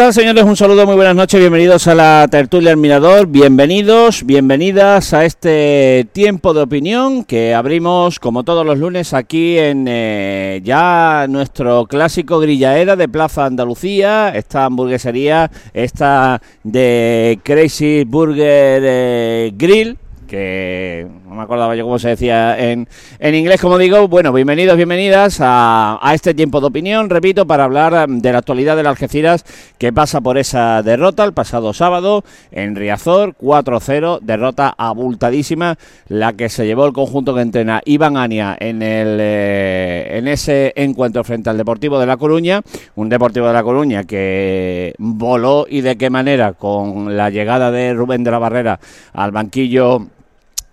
[0.00, 0.44] ¿Qué tal, señores?
[0.44, 6.08] Un saludo, muy buenas noches, bienvenidos a la tertulia al Mirador, bienvenidos, bienvenidas a este
[6.14, 12.38] tiempo de opinión que abrimos como todos los lunes aquí en eh, ya nuestro clásico
[12.38, 21.42] grillaera de Plaza Andalucía, esta hamburguesería, esta de Crazy Burger eh, Grill, que no me
[21.42, 22.88] acordaba yo cómo se decía en,
[23.20, 24.08] en inglés, como digo.
[24.08, 28.76] Bueno, bienvenidos, bienvenidas a, a, este tiempo de opinión, repito, para hablar de la actualidad
[28.76, 29.44] del Algeciras,
[29.78, 36.48] que pasa por esa derrota el pasado sábado en Riazor, 4-0, derrota abultadísima, la que
[36.48, 41.48] se llevó el conjunto que entrena Iván Ania en, el, eh, en ese encuentro frente
[41.48, 42.60] al Deportivo de La Coruña,
[42.96, 47.94] un Deportivo de La Coruña que voló y de qué manera con la llegada de
[47.94, 48.80] Rubén de la Barrera
[49.12, 50.08] al banquillo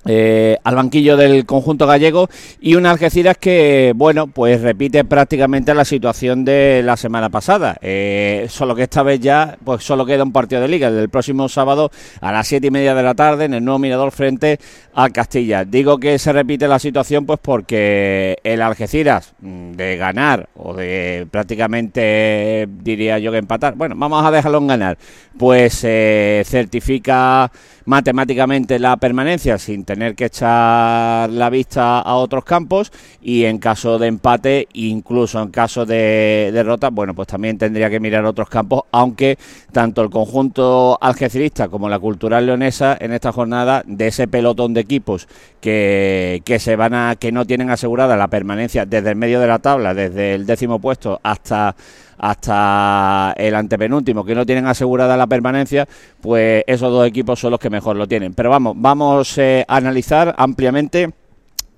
[0.08, 2.30] eh, al banquillo del conjunto gallego
[2.60, 7.78] y un Algeciras que, bueno, pues repite prácticamente la situación de la semana pasada.
[7.82, 11.10] Eh, solo que esta vez ya, pues solo queda un partido de liga, el del
[11.10, 11.92] próximo sábado
[12.22, 14.60] a las siete y media de la tarde en el nuevo Mirador frente
[14.94, 15.66] al Castilla.
[15.66, 21.28] Digo que se repite la situación, pues porque el Algeciras mm, de ganar o de
[21.30, 24.98] prácticamente, diría yo que empatar, bueno, vamos a dejarlo en ganar,
[25.38, 27.52] pues eh, certifica
[27.88, 33.98] matemáticamente la permanencia sin tener que echar la vista a otros campos y en caso
[33.98, 38.84] de empate, incluso en caso de derrota, bueno, pues también tendría que mirar otros campos,
[38.92, 39.38] aunque
[39.72, 44.82] tanto el conjunto algecirista como la cultural leonesa en esta jornada de ese pelotón de
[44.82, 45.30] equipos
[45.62, 49.48] que, que se van a que no tienen asegurada la permanencia desde el medio de
[49.48, 51.74] la tabla, desde el décimo puesto hasta
[52.18, 55.88] hasta el antepenúltimo que no tienen asegurada la permanencia,
[56.22, 58.34] pues esos dos equipos son los que mejor lo tienen.
[58.34, 61.12] Pero vamos, vamos eh, a analizar ampliamente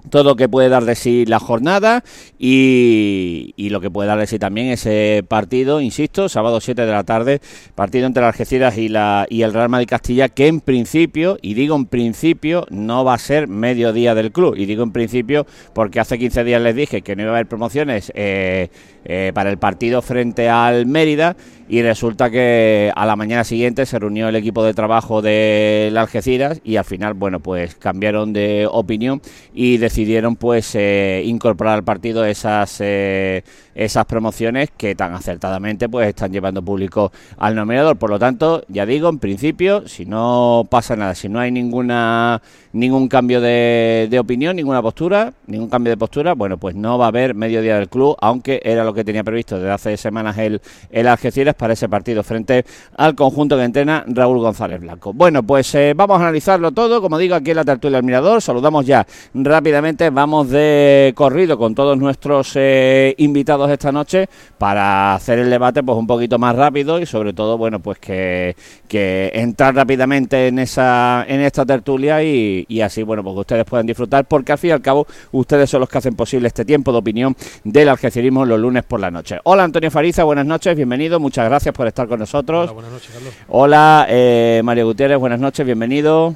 [0.09, 2.03] todo lo que puede dar de sí la jornada
[2.37, 7.03] y, lo que puede dar de sí también ese partido, insisto, sábado 7 de la
[7.03, 7.41] tarde,
[7.75, 11.53] partido entre las Algeciras y, la, y el Real Madrid Castilla, que en principio, y
[11.53, 14.55] digo en principio, no va a ser mediodía del club.
[14.55, 17.47] Y digo en principio porque hace 15 días les dije que no iba a haber
[17.47, 18.69] promociones eh,
[19.05, 21.35] eh, para el partido frente al Mérida
[21.69, 26.59] y resulta que a la mañana siguiente se reunió el equipo de trabajo del Algeciras
[26.63, 29.21] y al final, bueno, pues cambiaron de opinión
[29.53, 33.43] y decidieron pues eh, incorporar al partido esas eh,
[33.79, 37.97] esas promociones que tan acertadamente pues están llevando público al nominador.
[37.97, 42.41] Por lo tanto, ya digo, en principio, si no pasa nada, si no hay ninguna
[42.73, 47.07] ningún cambio de, opinión, ninguna postura, ningún cambio de postura, bueno, pues no va a
[47.07, 50.61] haber mediodía del club, aunque era lo que tenía previsto desde hace semanas el,
[50.91, 52.65] el Algeciras para ese partido frente
[52.95, 55.13] al conjunto que entrena Raúl González Blanco.
[55.13, 58.41] Bueno, pues eh, vamos a analizarlo todo, como digo, aquí en la tertulia del Mirador,
[58.41, 64.27] saludamos ya rápidamente, vamos de corrido con todos nuestros eh, invitados esta noche
[64.57, 68.55] para hacer el debate pues un poquito más rápido y sobre todo, bueno, pues que,
[68.87, 73.65] que entrar rápidamente en esa en esta tertulia y, y así, bueno, pues que ustedes
[73.65, 76.65] puedan disfrutar, porque al fin y al cabo ustedes son los que hacen posible este
[76.65, 79.39] tiempo de opinión del algecirismo los lunes por la noche.
[79.43, 82.63] Hola Antonio Fariza, buenas noches, bienvenido, muchas gracias por estar con nosotros.
[82.63, 83.33] Hola, buenas noches, Carlos.
[83.47, 86.35] Hola eh, Mario Gutiérrez, buenas noches, bienvenido.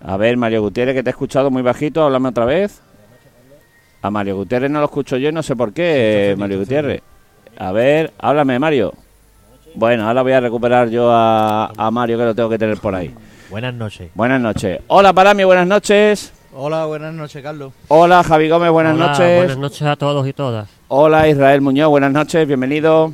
[0.00, 2.80] A ver, Mario Gutiérrez, que te he escuchado muy bajito, háblame otra vez.
[4.02, 7.02] A Mario Gutiérrez no lo escucho yo, no sé por qué, Mario Gutiérrez.
[7.58, 8.92] A ver, háblame, Mario.
[9.74, 12.94] Bueno, ahora voy a recuperar yo a, a Mario, que lo tengo que tener por
[12.94, 13.14] ahí.
[13.50, 14.10] Buenas noches.
[14.14, 14.80] Buenas noches.
[14.88, 16.32] Hola, Parami, buenas noches.
[16.54, 17.72] Hola, buenas noches, Carlos.
[17.88, 19.36] Hola, Javi Gómez, buenas Hola, noches.
[19.36, 20.68] Buenas noches a todos y todas.
[20.88, 23.12] Hola, Israel Muñoz, buenas noches, bienvenido.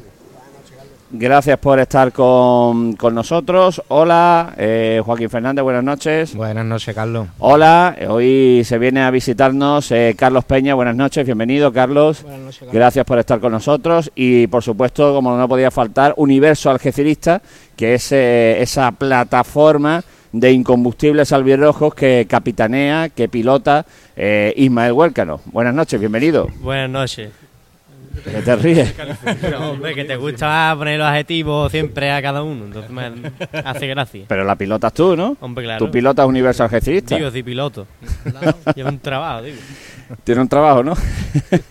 [1.16, 3.81] Gracias por estar con, con nosotros.
[3.87, 6.34] Hola, eh, Joaquín Fernández, buenas noches.
[6.34, 7.28] Buenas noches, Carlos.
[7.38, 12.25] Hola, eh, hoy se viene a visitarnos eh, Carlos Peña, buenas noches, bienvenido Carlos.
[12.25, 12.75] Buenas noches, Carlos.
[12.75, 17.40] Gracias por estar con nosotros y por supuesto, como no podía faltar, Universo Algecirista,
[17.76, 20.02] que es eh, esa plataforma
[20.32, 23.87] de incombustibles albirrojos que capitanea, que pilota
[24.17, 25.40] eh, Ismael Huércano.
[25.46, 26.49] Buenas noches, bienvenido.
[26.60, 27.31] Buenas noches.
[28.22, 28.94] ¿Qué te ríes?
[29.61, 33.11] Hombre, que te gusta poner los adjetivos siempre a cada uno, entonces me
[33.64, 34.25] hace gracia.
[34.28, 35.37] Pero la pilotas tú, ¿no?
[35.40, 35.84] Hombre, claro.
[35.84, 37.16] Tú pilotas Universo Algecirista.
[37.16, 37.87] Digo, soy piloto.
[38.75, 39.58] Lleva un trabajo, digo.
[40.22, 40.94] Tiene un trabajo, ¿no?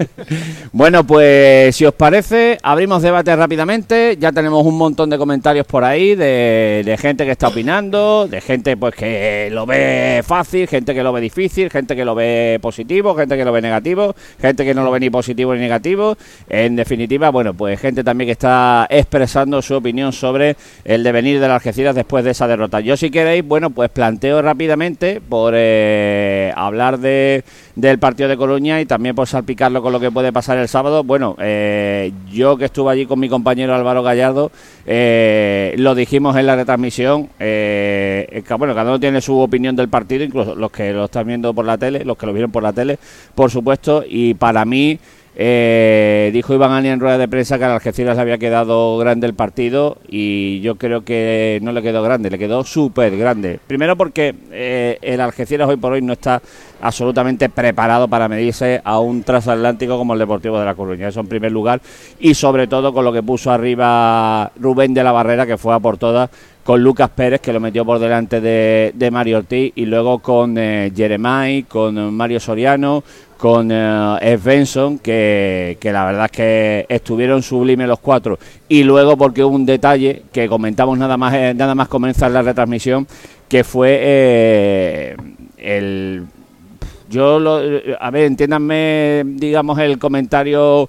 [0.72, 4.18] bueno, pues si os parece, abrimos debate rápidamente.
[4.20, 8.78] Ya tenemos un montón de comentarios por ahí de, gente que está opinando, de gente
[8.78, 13.16] pues que lo ve fácil, gente que lo ve difícil, gente que lo ve positivo,
[13.16, 16.18] gente que lo ve negativo, gente que no lo ve ni positivo ni negativo.
[16.50, 20.56] En definitiva, bueno, pues gente también que está expresando su opinión sobre
[20.86, 22.80] el devenir de las Algeciras después de esa derrota.
[22.80, 27.44] Yo si queréis, bueno, pues planteo rápidamente por eh, hablar de,
[27.76, 31.04] del partido de Coruña y también por salpicarlo con lo que puede pasar el sábado.
[31.04, 34.52] Bueno, eh, yo que estuve allí con mi compañero Álvaro Gallardo,
[34.86, 40.24] eh, lo dijimos en la retransmisión, eh, bueno, cada uno tiene su opinión del partido,
[40.24, 42.74] incluso los que lo están viendo por la tele, los que lo vieron por la
[42.74, 42.98] tele,
[43.36, 45.00] por supuesto, y para mí...
[45.36, 49.34] Eh, dijo Iván Ani en rueda de prensa que a Algeciras había quedado grande el
[49.34, 53.60] partido y yo creo que no le quedó grande, le quedó súper grande.
[53.66, 56.40] Primero porque eh, el Algeciras hoy por hoy no está
[56.82, 61.28] absolutamente preparado para medirse a un transatlántico como el Deportivo de La Coruña, eso en
[61.28, 61.82] primer lugar,
[62.20, 65.80] y sobre todo con lo que puso arriba Rubén de la Barrera, que fue a
[65.80, 66.30] por todas,
[66.64, 70.58] con Lucas Pérez, que lo metió por delante de, de Mario Ortiz, y luego con
[70.58, 73.04] eh, Jeremai, con Mario Soriano,
[73.44, 78.40] con eh, Svensson, que, que, la verdad es que estuvieron sublimes los cuatro.
[78.70, 82.42] Y luego porque hubo un detalle que comentamos nada más, eh, nada más comenzar la
[82.42, 83.06] retransmisión,
[83.50, 85.18] que fue eh,
[85.58, 86.24] el...
[87.10, 87.60] Yo, lo,
[88.00, 90.88] a ver, entiéndanme, digamos, el comentario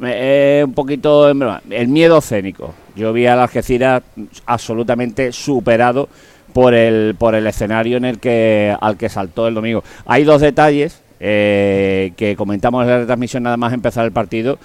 [0.00, 2.74] eh, un poquito, el miedo escénico.
[2.94, 4.04] Yo vi al Algeciras
[4.46, 6.08] absolutamente superado
[6.52, 9.82] por el, por el escenario en el que, al que saltó el domingo.
[10.06, 14.58] Hay dos detalles eh, que comentamos en la retransmisión nada más empezar el partido,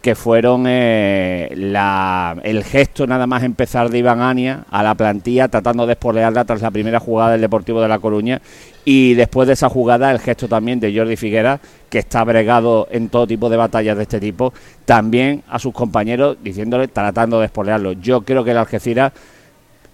[0.00, 5.86] que fueron eh, el gesto nada más empezar de Iván Ania a la plantilla tratando
[5.86, 8.40] de espolearla tras la primera jugada del Deportivo de La Coruña
[8.84, 11.60] y después de esa jugada el gesto también de Jordi Figuera,
[11.90, 14.52] que está bregado en todo tipo de batallas de este tipo,
[14.84, 17.92] también a sus compañeros diciéndole, tratando de espolearlo.
[17.92, 19.12] Yo creo que el Algeciras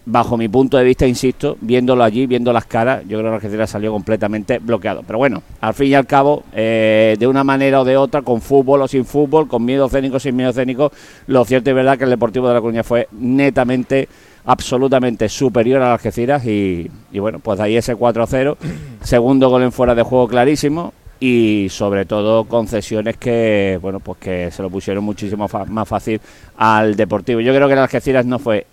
[0.07, 3.35] bajo mi punto de vista, insisto, viéndolo allí, viendo las caras, yo creo que la
[3.37, 5.03] Algeciras salió completamente bloqueado.
[5.07, 8.41] Pero bueno, al fin y al cabo, eh, de una manera o de otra, con
[8.41, 10.93] fútbol o sin fútbol, con miedo escénico o sin miedo escénico,
[11.27, 14.09] lo cierto y verdad que el Deportivo de la Coruña fue netamente,
[14.45, 18.57] absolutamente superior a Algeciras y, y bueno, pues ahí ese 4-0,
[19.03, 24.51] segundo gol en fuera de juego clarísimo, y sobre todo concesiones que bueno pues que
[24.51, 26.21] se lo pusieron muchísimo más fácil
[26.59, 27.41] al Deportivo.
[27.41, 28.67] Yo creo que el Algeciras no fue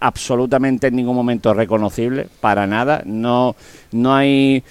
[0.00, 3.02] absolutamente en ningún momento reconocible, para nada.
[3.04, 3.56] No,
[3.92, 4.62] no hay.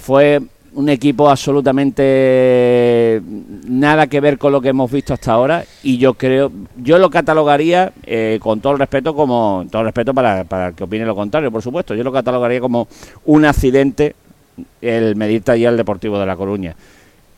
[0.00, 0.40] Fue
[0.76, 3.22] un equipo absolutamente
[3.66, 7.08] nada que ver con lo que hemos visto hasta ahora y yo creo yo lo
[7.08, 11.14] catalogaría eh, con todo el respeto como todo el respeto para, para que opine lo
[11.14, 12.88] contrario por supuesto yo lo catalogaría como
[13.24, 14.14] un accidente
[14.82, 16.76] el medirte allí al Deportivo de La Coruña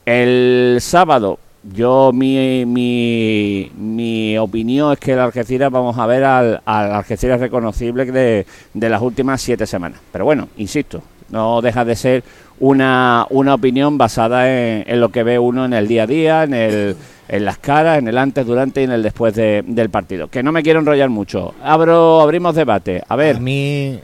[0.04, 6.62] el sábado yo mi, mi, mi, opinión es que el Algeciras vamos a ver al,
[6.64, 10.00] al Algeciras reconocible de, de, las últimas siete semanas.
[10.12, 12.24] Pero bueno, insisto, no deja de ser
[12.60, 16.44] una, una opinión basada en, en, lo que ve uno en el día a día,
[16.44, 16.96] en, el,
[17.28, 20.28] en las caras, en el antes, durante y en el después de, del partido.
[20.28, 21.54] Que no me quiero enrollar mucho.
[21.62, 23.02] Abro, abrimos debate.
[23.08, 23.36] A ver.
[23.36, 23.98] A mí,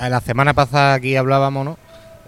[0.00, 1.78] la semana pasada aquí hablábamos, ¿no?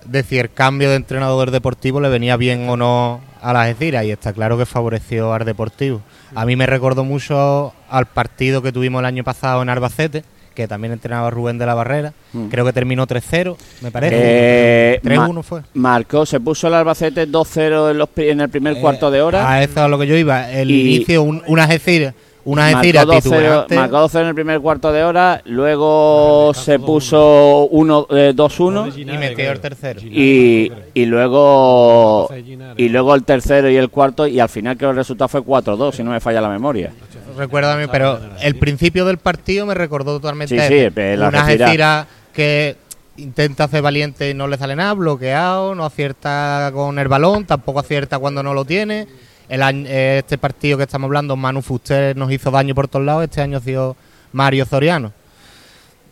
[0.04, 4.05] De si el cambio de entrenador deportivo le venía bien o no a las Algeciras
[4.07, 6.01] y está claro que favoreció al Deportivo.
[6.35, 10.25] A mí me recordó mucho al partido que tuvimos el año pasado en Albacete,
[10.55, 12.15] que también entrenaba Rubén de la Barrera.
[12.33, 12.47] Mm.
[12.49, 14.15] Creo que terminó 3-0, me parece.
[14.19, 15.63] Eh, 3-1 fue.
[15.75, 19.51] Marcó, se puso el Albacete 2-0 en, el primer Eh, cuarto de hora.
[19.51, 20.51] A eso es a lo que yo iba.
[20.51, 23.75] El Y- inicio, un, una Algeciras, una 2-0 titubante.
[23.75, 29.05] marcó 2-0 en el primer cuarto de hora, luego se puso 1 eh, 2-1 y
[29.19, 30.01] metió el tercero.
[30.03, 32.29] y, y luego
[32.77, 35.41] y luego el tercero y el cuarto y al final creo que el resultado fue
[35.43, 36.93] 4-2 si no me falla la memoria.
[37.37, 41.13] Recuérdame, pero el principio del partido me recordó totalmente Sí, a sí, ese.
[41.15, 42.77] el una Algeciras que
[43.17, 47.81] intenta hacer valiente y no le sale nada, bloqueado, no acierta con el balón, tampoco
[47.81, 49.07] acierta cuando no lo tiene.
[49.49, 53.05] El año- eh, este partido que estamos hablando, Manu Fuster nos hizo daño por todos
[53.05, 53.97] lados, este año ha sido
[54.33, 55.13] Mario Soriano.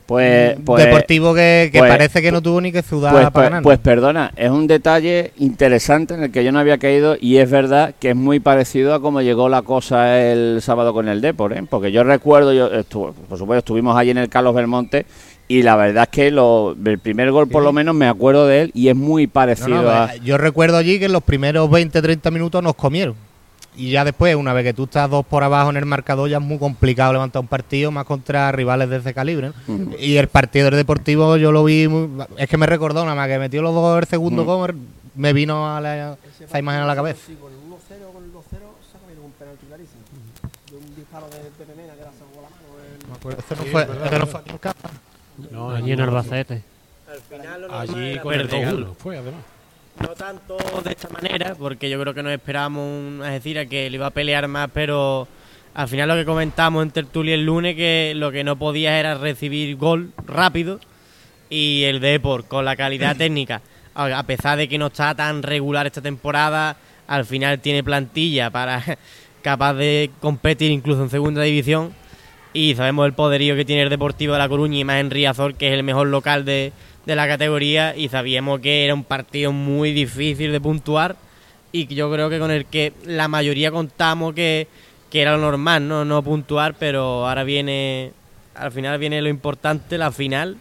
[0.06, 3.32] Pues, pues Deportivo que, que pues- parece que no tuvo ni que sudar Pues, para
[3.32, 3.62] pues, ganar.
[3.62, 7.48] pues perdona, es un detalle interesante en el que yo no había caído y es
[7.50, 11.52] verdad que es muy parecido a cómo llegó la cosa el sábado con el Depor,
[11.56, 11.62] ¿eh?
[11.70, 15.06] porque yo recuerdo, yo estuve, por supuesto estuvimos allí en el Carlos Belmonte
[15.58, 18.62] y la verdad es que lo, el primer gol por lo menos me acuerdo de
[18.62, 20.14] él y es muy No, parecido no, a...
[20.14, 23.14] eh, Yo recuerdo allí que en los primeros 20-30 minutos nos comieron.
[23.74, 26.36] Y ya después, una vez que tú estás dos por abajo en el marcador, ya
[26.36, 29.50] es muy complicado levantar un partido más contra rivales de ese calibre.
[29.66, 29.74] ¿no?
[29.74, 29.96] Ujú.
[29.98, 33.28] Y el partido del Deportivo yo lo vi, muy- es que me recordó nada más
[33.28, 34.50] que metió los dos el segundo Ujú.
[34.56, 34.74] gol,
[35.14, 37.20] me vino a la- esa imagen a la cabeza.
[37.26, 38.42] Sí, con el 1-0, con el 2-0,
[38.90, 40.02] se ha comido un penalti clarísimo.
[40.70, 42.62] De un disparo de, de Pemena que la sacó la mano.
[42.84, 44.88] el- no fue, ese no fue aquí en casa.
[45.50, 46.62] No, Allí en Albacete.
[47.70, 48.86] Allí con el Vertical.
[48.86, 49.42] 2-1 fue, además.
[50.00, 53.96] no tanto de esta manera, porque yo creo que nos esperábamos un Algeciras que le
[53.96, 55.28] iba a pelear más, pero
[55.74, 59.14] al final lo que comentamos en tertulia el lunes, que lo que no podía era
[59.14, 60.80] recibir gol rápido,
[61.50, 63.60] y el Deport, con la calidad técnica,
[63.94, 68.50] a a pesar de que no está tan regular esta temporada, al final tiene plantilla
[68.50, 68.82] para
[69.42, 71.92] capaz de competir incluso en segunda división
[72.52, 75.54] y sabemos el poderío que tiene el Deportivo de La Coruña y más en Riazor,
[75.54, 76.72] que es el mejor local de,
[77.06, 81.16] de la categoría y sabíamos que era un partido muy difícil de puntuar
[81.72, 84.68] y que yo creo que con el que la mayoría contamos que,
[85.10, 86.04] que era lo normal, ¿no?
[86.04, 88.12] no puntuar, pero ahora viene,
[88.54, 90.56] al final viene lo importante, la final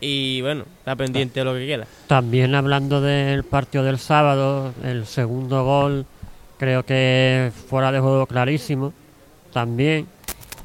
[0.00, 1.86] y bueno, está pendiente de lo que queda.
[2.06, 6.06] También hablando del partido del sábado, el segundo gol
[6.58, 8.92] creo que fuera de juego clarísimo
[9.52, 10.06] también.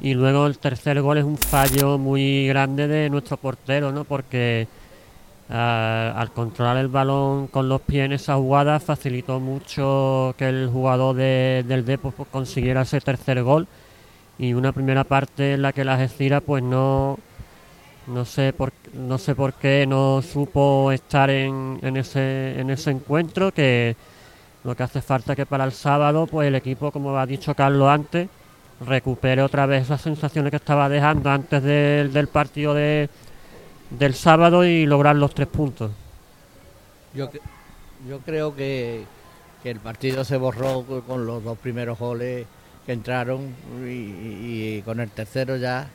[0.00, 4.04] Y luego el tercer gol es un fallo muy grande de nuestro portero, ¿no?
[4.04, 4.68] Porque
[5.50, 10.68] ah, al controlar el balón con los pies en esa jugada facilitó mucho que el
[10.70, 13.66] jugador de- del Depor pues, consiguiera ese tercer gol.
[14.38, 17.18] Y una primera parte en la que la Algeciras pues no,
[18.08, 22.90] no sé por no sé por qué no supo estar en, en ese en ese
[22.90, 23.96] encuentro que
[24.64, 27.54] lo que hace falta es que para el sábado pues el equipo como ha dicho
[27.54, 28.28] Carlos antes
[28.80, 33.08] recupere otra vez esas sensaciones que estaba dejando antes del, del partido de,
[33.90, 35.90] del sábado y lograr los tres puntos
[37.14, 37.30] Yo,
[38.08, 39.04] yo creo que,
[39.62, 42.46] que el partido se borró co- con los dos primeros goles
[42.84, 43.54] que entraron
[43.84, 45.88] y, y- y con el tercero ya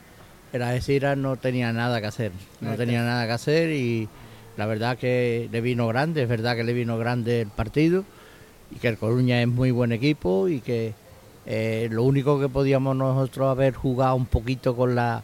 [0.54, 2.32] el Algeciras no tenía nada que hacer.
[2.62, 4.10] No tenía nada que hacer y
[4.58, 8.04] la verdad que le vino grande, es verdad que le vino grande el partido
[8.72, 10.94] y que el Coruña es muy buen equipo y que
[11.50, 15.24] eh, lo único que podíamos nosotros haber jugado un poquito con la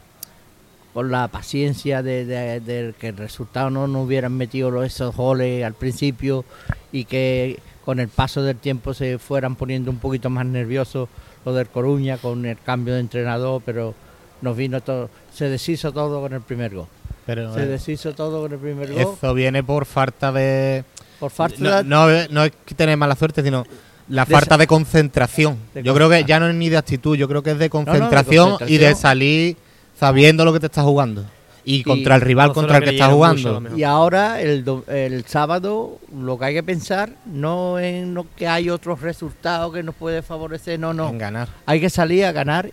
[0.94, 5.64] con la paciencia de, de- de que el resultado no nos hubieran metido esos goles
[5.66, 6.46] al principio
[6.94, 11.10] y que con el paso del tiempo se fueran poniendo un poquito más nerviosos
[11.44, 13.94] lo del Coruña con el cambio de entrenador, pero
[14.42, 16.88] nos vino todo, se deshizo todo con el primer gol.
[17.26, 19.02] Pero Se eh, deshizo todo con el primer gol.
[19.02, 20.86] eso viene por falta de...
[21.20, 23.66] Por falta No, no, no es que tener mala suerte, sino
[24.08, 25.58] la falta de concentración.
[25.74, 27.70] de yo creo que ya no es ni de actitud, yo creo que es de
[27.70, 29.58] no, de concentración, y de salir
[29.98, 31.26] sabiendo lo que te estás jugando.
[31.68, 33.76] Y contra el rival contra el que estás mucho, jugando.
[33.76, 38.48] Y ahora, el, do- el sábado, lo que hay que pensar no en lo que
[38.48, 41.10] hay otros resultados que nos puede favorecer, no, no.
[41.10, 41.48] En ganar.
[41.66, 42.70] Hay que salir a ganar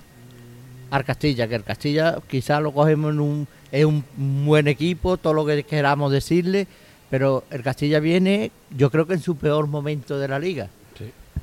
[0.91, 4.05] al Castilla, que el Castilla quizás lo cogemos en un, es un
[4.45, 6.67] buen equipo, todo lo que queramos decirle,
[7.09, 10.69] pero el Castilla viene, yo creo que en su peor momento de la liga.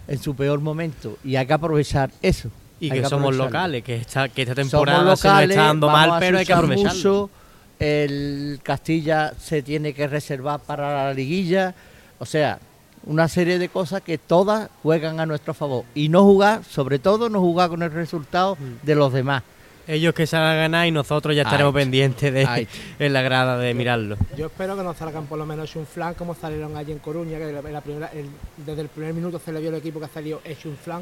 [0.08, 1.18] En su peor momento.
[1.24, 2.50] Y hay que aprovechar eso.
[2.80, 6.14] Y que que somos locales, que esta, que esta temporada se nos está dando mal,
[6.20, 6.94] pero hay que aprovecharlo.
[6.96, 7.30] mucho.
[7.78, 11.74] El Castilla se tiene que reservar para la liguilla.
[12.20, 12.60] O sea,
[13.06, 15.86] una serie de cosas que todas juegan a nuestro favor.
[15.96, 18.86] Y no jugar, sobre todo, no jugar con el resultado Mm.
[18.86, 19.44] de los demás.
[19.92, 22.68] Ellos que salgan a ganar y nosotros ya estaremos pendientes de
[23.00, 24.18] en la grada de mirarlo.
[24.38, 27.40] Yo espero que nos salgan por lo menos un flan como salieron allí en Coruña,
[27.40, 28.30] que la- la primera- el-
[28.66, 31.02] desde el primer minuto se le vio el equipo que ha salido hecho un flan.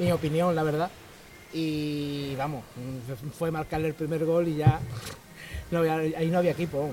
[0.00, 0.90] Mi opinión, la verdad.
[1.52, 2.64] Y vamos,
[3.38, 4.80] fue marcarle el primer gol y ya
[5.70, 6.90] no había- ahí no había equipo.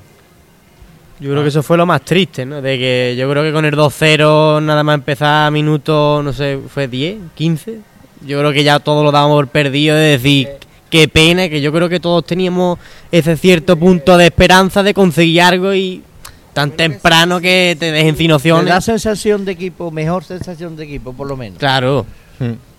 [1.20, 2.62] Yo creo que eso fue lo más triste, ¿no?
[2.62, 6.60] De que yo creo que con el 2-0 nada más empezar a minuto, no sé,
[6.68, 7.80] fue 10, 15.
[8.26, 10.50] Yo creo que ya todos lo dábamos por perdido de decir,
[10.90, 12.78] qué pena, que yo creo que todos teníamos
[13.12, 16.04] ese cierto punto de esperanza de conseguir algo y
[16.54, 18.84] tan temprano que te dejen sin da opciones.
[18.86, 21.58] sensación de equipo, mejor sensación de equipo, por lo menos.
[21.60, 22.06] Claro.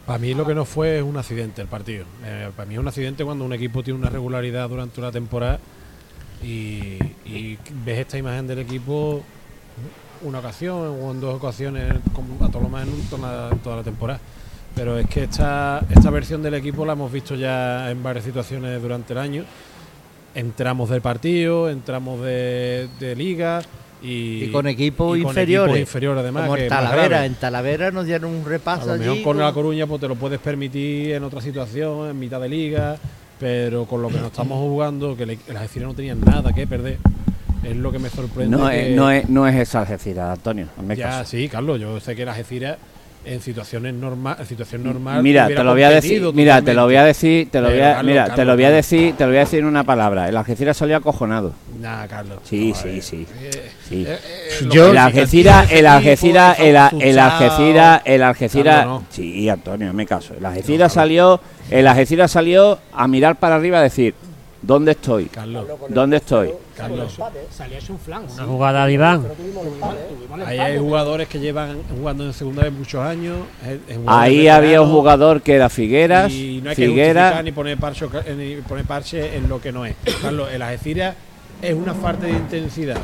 [0.06, 2.04] Para mí lo que no fue es un accidente el partido.
[2.25, 5.58] Eh, para mí es un accidente cuando un equipo tiene una regularidad durante una temporada
[6.42, 9.22] y, y ves esta imagen del equipo
[10.22, 13.56] una ocasión o en dos ocasiones, como a todo lo más en, un- toda, la,
[13.56, 14.20] toda la temporada.
[14.74, 18.80] Pero es que esta, esta versión del equipo la hemos visto ya en varias situaciones
[18.80, 19.44] durante el año.
[20.34, 23.60] Entramos del partido, entramos de, de liga
[24.02, 25.74] y, Y con equipos y con inferiores.
[25.74, 26.44] equipos inferiores además.
[26.44, 27.26] como en Talavera.
[27.26, 29.22] En Talavera nos dieron un A repaso lo mejor allí.
[29.22, 32.96] con La Coruña pues te lo puedes permitir en otra situación, en mitad de liga,
[33.38, 36.96] pero con lo que nos estamos jugando, que las Algeciras no tenían nada que perder,
[37.62, 38.56] es lo que me sorprende.
[38.56, 40.68] No que- es, no, es, no es esa Algeciras, Antonio.
[40.78, 41.30] hazme ya, caso.
[41.30, 42.78] sí, Carlos, yo sé que las Algeciras
[43.24, 45.22] en situaciones normal, en situación normal.
[45.22, 47.08] Mira, te lo voy a decir, competido mira, te lo voy a totalmente.
[47.08, 48.76] decir, te lo voy a, Carlos, mira, te Carlos, lo voy a Carlos.
[48.90, 50.28] decir, te lo voy a decir en una palabra.
[50.28, 51.52] El Algeciras salió acojonado.
[51.80, 52.38] Nah, Carlos.
[52.44, 53.26] Sí, no, sí, sí.
[53.42, 54.04] eh, Sí.
[54.08, 59.04] eh, eh, Yo- el Algeciras, el Algeciras, el, el Algeciras, el Algeciras, no.
[59.10, 60.34] sí, Antonio, me caso.
[60.34, 64.14] El Algeciras salió, el Algeciras salió a mirar para arriba a decir,
[64.62, 65.26] ¿Dónde estoy?
[65.26, 65.66] Carlos.
[65.88, 66.50] ¿Dónde estoy?
[66.76, 67.19] Carlos.
[67.50, 68.26] Salió un flan.
[68.33, 69.26] Una jugada de Iván.
[70.47, 73.38] Ahí hay jugadores que llevan jugando en segunda vez muchos años.
[74.07, 76.33] Ahí había un jugador que era Figueras.
[76.33, 77.42] Y no hay que Figueras.
[77.42, 79.97] ni poner, parche, ni poner parche en lo que no es.
[80.23, 81.16] Carlos, el Algeciras
[81.61, 82.99] es una falta de intensidad.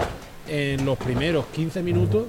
[0.47, 2.27] En los primeros 15 minutos,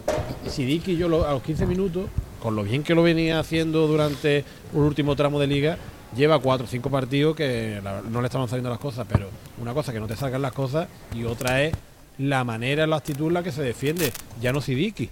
[0.48, 2.10] Sidiki y yo a los 15 minutos,
[2.42, 4.44] con lo bien que lo venía haciendo durante
[4.74, 5.78] un último tramo de liga,
[6.16, 9.30] lleva cuatro o cinco partidos que no le estaban saliendo las cosas, pero
[9.62, 11.74] una cosa que no te salgan las cosas y otra es
[12.18, 14.12] la manera, la actitud en la que se defiende.
[14.42, 15.10] Ya no Sidiki,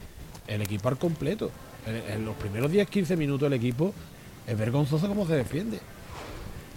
[0.47, 1.51] el equipo al completo.
[1.85, 3.93] En, los primeros 10-15 minutos el equipo
[4.45, 5.79] es vergonzoso cómo se defiende.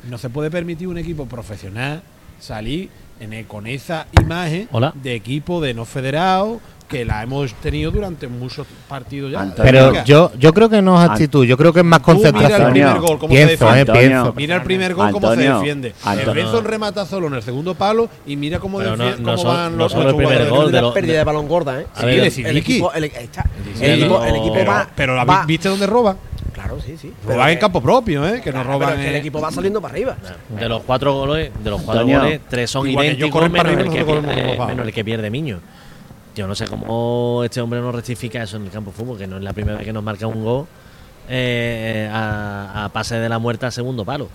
[0.08, 2.02] No se puede permitir un equipo profesional
[2.38, 6.60] salir en e, con esa imagen de equipo de no federado,
[6.90, 9.54] que la hemos tenido durante muchos partidos ya.
[9.56, 12.76] Pero yo, yo creo que no es actitud, yo creo que es más concentración.
[12.76, 12.80] ¿eh?
[12.80, 14.32] Mira el primer gol, cómo se defiende.
[14.34, 15.94] Mira el primer gol, se defiende.
[16.04, 16.34] Antonio.
[16.34, 20.72] Benson remata solo en el segundo palo y mira cómo, van los no el gol
[20.72, 21.86] de la pérdida de balón gorda, ¿eh?
[21.94, 23.48] Sí, el, el, equipo, el, está,
[23.80, 24.88] el, equipo, el equipo va.
[24.94, 26.16] Pero la viste dónde roba.
[26.52, 27.12] Claro, sí, sí.
[27.26, 28.26] Roban en campo propio.
[28.26, 28.40] ¿eh?
[28.42, 28.98] Que no ah, roban.
[28.98, 30.16] El equipo va saliendo para arriba.
[30.48, 33.72] De los cuatro goles, de los cuatro goles, tres son idénticos menos
[34.86, 35.60] el que pierde Miño.
[36.40, 39.36] Yo no sé cómo este hombre no rectifica eso en el campo fútbol, que no
[39.36, 40.64] es la primera vez que nos marca un gol
[41.28, 44.26] eh, a, pase de la muerte a segundo palo.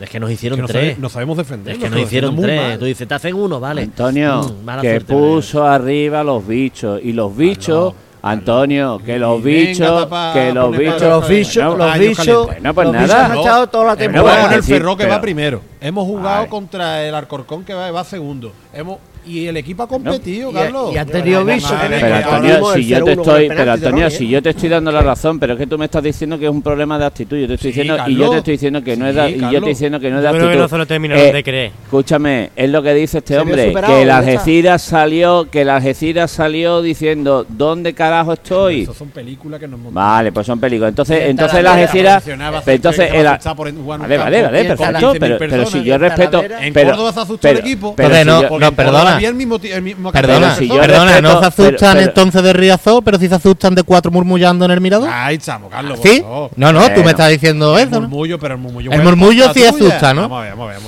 [0.00, 0.98] Es que nos hicieron tres.
[0.98, 1.74] No sabemos defender.
[1.74, 2.78] Es que nos, hicieron tres.
[2.78, 3.82] Tú dices, te hacen uno, vale.
[3.82, 6.98] Antonio, mm, que puso arriba los bichos.
[7.04, 7.94] Y los ah, bichos.
[8.22, 13.68] Antonio, que los bichos, que los bichos, los bichos, los bichos, no, pues nada, han
[13.68, 14.04] toda la temporada.
[14.04, 18.04] Hemos jugado con el Ferro que va primero, hemos jugado contra el Alcorcón que va,
[18.04, 20.52] segundo, hemos y el equipo ha competido.
[20.52, 20.90] Carlos.
[20.90, 21.74] Y, y, han tenido viso.
[21.88, 25.38] Pero Antonio, si yo te estoy, pero Antonio, si yo te estoy dando la razón,
[25.38, 27.36] pero es que tú me estás diciendo que es un problema de actitud.
[27.36, 29.60] Yo te estoy diciendo y yo te estoy diciendo que no es, sí, y yo
[29.60, 30.46] te diciendo que no es de actitud.
[30.46, 31.72] No, eh, de.
[31.84, 36.82] Escúchame, es lo que dice este hombre, que la Algeciras salió, que el Algeciras salió
[36.82, 38.82] diciendo dónde carajo estoy.
[38.82, 40.90] Eso son películas que nos Vale, pues son películas.
[40.90, 42.24] Entonces, entonces el Algeciras,
[42.66, 49.16] entonces el vale, vale, vale, perfecto, pero si yo respeto, pero no, perdona perdona.
[49.16, 53.28] Había el mismo, el mismo perdona, si no se asustan entonces de Riazor, pero si
[53.28, 55.08] se asustan de cuatro murmullando en el mirador.
[55.10, 55.98] Ahí estamos, Carlos.
[56.02, 56.22] ¿Sí?
[56.56, 58.00] No, no, tú me estás diciendo el eso.
[58.00, 58.92] Murmullo, pero el murmullo.
[58.92, 60.30] El murmullo sí asusta, ¿no?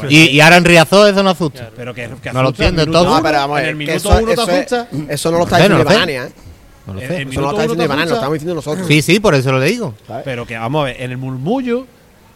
[0.09, 1.71] Y, ahora en Riazor eso no asusta.
[1.77, 3.19] Pero que, que No lo entiendo todo.
[3.59, 4.89] En el eso, uno eso te asusta.
[5.09, 6.33] Eso no lo está diciendo Banania, ¿eh?
[6.87, 7.01] No lo.
[7.01, 8.87] Eso no lo está diciendo Banania, lo estamos diciendo nosotros.
[8.87, 9.95] Sí, sí, por eso lo digo.
[10.25, 11.87] Pero que vamos a ver, en el murmullo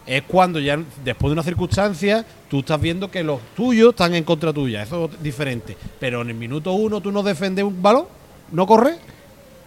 [0.08, 4.24] es cuando ya después de una circunstancia tú estás viendo que los tuyos están en
[4.24, 4.82] contra tuya.
[4.82, 5.76] Eso es diferente.
[6.00, 8.06] Pero en el minuto uno tú no defendes un balón,
[8.50, 8.98] no corres,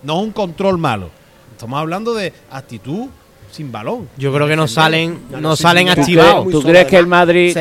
[0.01, 1.11] no es un control malo.
[1.51, 3.07] Estamos hablando de actitud
[3.51, 4.07] sin balón.
[4.17, 6.49] Yo creo que no salen, no salen activados.
[6.49, 7.55] ¿Tú crees que el Madrid,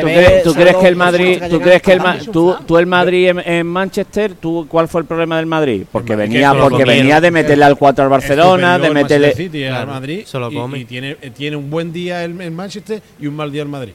[0.44, 4.34] tú crees, que el Madrid, tú crees que el tú, tú el Madrid en, Manchester,
[4.34, 5.84] tú cuál fue el problema del Madrid?
[5.90, 9.86] Porque venía porque venía de meterle al 4 al Barcelona, de meterle City, eh, al
[9.86, 10.26] Madrid
[10.74, 13.92] y, tiene eh, tiene un buen día el, Manchester y un mal día el Madrid.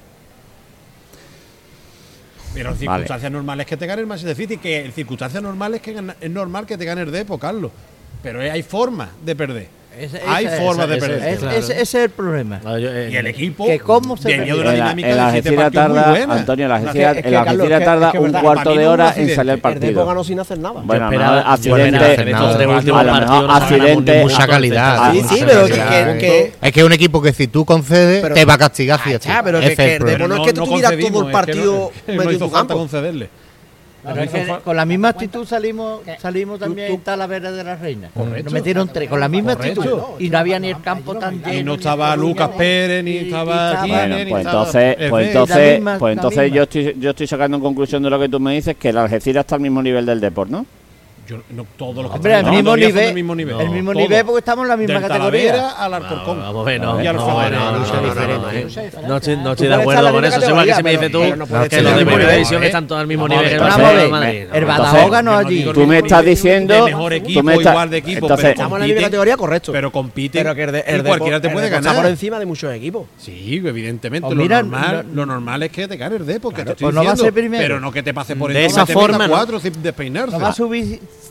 [2.54, 5.96] Pero en circunstancias normales que te gane el Manchester City, que en circunstancias normales que
[6.22, 7.72] es normal que te gane el Depo, Carlos.
[8.24, 9.68] Pero eh, hay formas de perder.
[10.28, 11.24] Hay formas de perder.
[11.24, 12.62] Es, ese, ese, es el problema.
[12.80, 15.80] Y el equipo que cómo se de dinámica el, el de siete.
[16.30, 20.02] Antonio, la Algeciras, tarda un cuarto de hora en salir al partido.
[20.02, 20.82] El ganó sin hacer nada.
[20.84, 22.26] Bueno, accidente,
[23.50, 25.14] accidente, mucha calidad.
[25.14, 25.44] Sí,
[26.20, 29.00] que es que un equipo que si tú concedes te va a castigar.
[29.28, 33.30] Ah, pero que no es que tú tuvieras todo el partido medio concederle.
[34.64, 38.10] Con la misma actitud salimos, salimos también tú, a la vera de la reina.
[38.16, 39.88] Nos metieron tres, con la misma actitud.
[40.20, 41.42] Y no había ni el campo tan.
[41.52, 46.64] Y no estaba Lucas Pérez, ni estaba Gine, pues, pues entonces, entonces, pues entonces yo
[46.64, 49.46] estoy, yo estoy sacando en conclusión de lo que tú me dices, que el Algeciras
[49.46, 50.66] está al mismo nivel del deporte, ¿no?
[51.28, 53.62] yo, no todos los que Hombre, están el mismo nivel, el mismo nivel.
[53.62, 55.52] el mismo nivel porque estamos en la misma Del categoría.
[55.52, 56.40] Talavera al ah, Alcorcón.
[56.40, 57.04] Vamos a ver, no.
[57.04, 57.58] Y al Alfaguara.
[57.58, 60.50] No, no, no, no, no, no, estoy, no estoy de acuerdo con eso.
[60.50, 61.22] Igual que si me dices tú
[61.70, 63.60] que los de primera división están todos al mismo nivel.
[64.54, 65.66] El Badajoz ganó allí.
[65.74, 66.86] Tú me estás diciendo.
[66.86, 68.34] Mejor equipo, igual de equipo.
[68.34, 69.72] Estamos en la misma categoría, correcto.
[69.72, 70.44] Pero compite.
[70.44, 71.92] Pero cualquiera te puede ganar.
[71.92, 73.08] Está por encima de muchos equipos.
[73.18, 74.28] Sí, evidentemente.
[74.28, 74.38] Pues
[75.14, 76.54] lo normal es que te gane el Depor.
[76.54, 78.62] Pero no que te pase por encima.
[78.62, 79.28] De esa forma.
[79.28, 79.46] No va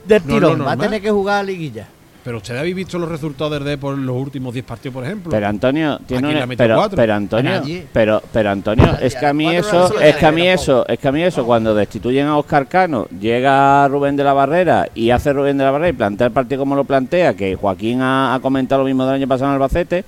[0.07, 0.23] del
[0.59, 1.89] no, va a tener que jugar a liguilla.
[2.25, 5.31] Pero usted habéis visto los resultados de por los últimos 10 partidos, por ejemplo.
[5.31, 10.01] Pero Antonio, tiene una, pero, pero, Antonio, pero, pero Antonio, es que a mí eso,
[10.01, 13.07] es que a mí eso, es que a mí eso, cuando destituyen a Oscar Cano,
[13.21, 16.61] llega Rubén de la Barrera y hace Rubén de la Barrera y plantea el partido
[16.61, 20.05] como lo plantea, que Joaquín ha, ha comentado lo mismo del año pasado en Albacete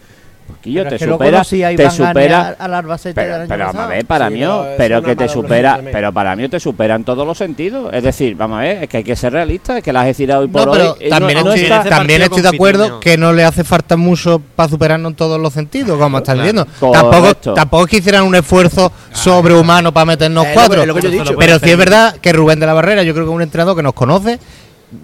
[0.61, 2.57] Quillo, Pero te es que lo supera, te supera.
[2.59, 5.17] Al Albacete del Pero, año pero vamos a ver, para Sí, mí, pero pero que
[5.17, 7.93] te supera, pero para mí te supera en todos los sentidos.
[7.93, 10.39] Es decir, vamos a ver, es que hay que ser realista, es que las Algeciras
[10.39, 13.17] hoy por No, pero hoy eh, también, no, no estoy, también estoy de acuerdo que
[13.17, 16.65] no le hace falta mucho para superarnos en todos los sentidos, como estás Claro.
[16.65, 16.93] diciendo.
[16.93, 20.81] Tampoco, tampoco es que hicieran un esfuerzo sobrehumano para meternos Es lo que- cuatro.
[20.83, 21.37] es lo que yo he dicho.
[21.39, 23.77] Pero sí es verdad que Rubén de la Barrera, yo creo que es un entrenador
[23.77, 24.39] que nos conoce,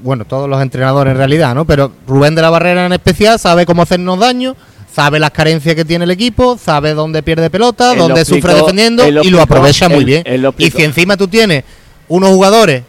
[0.02, 1.64] bueno, todos los entrenadores en realidad, ¿no?
[1.64, 4.55] Pero Rubén de la Barrera en especial sabe cómo hacernos daño,
[4.92, 8.40] sabe las carencias que tiene el equipo, sabe dónde pierde pelota, Él lo dónde sufre
[8.40, 10.22] explicó- defendiendo él lo y lo aprovecha muy él- bien.
[10.26, 11.64] él lo Y si encima tú tienes
[12.09, 12.83] unos jugadores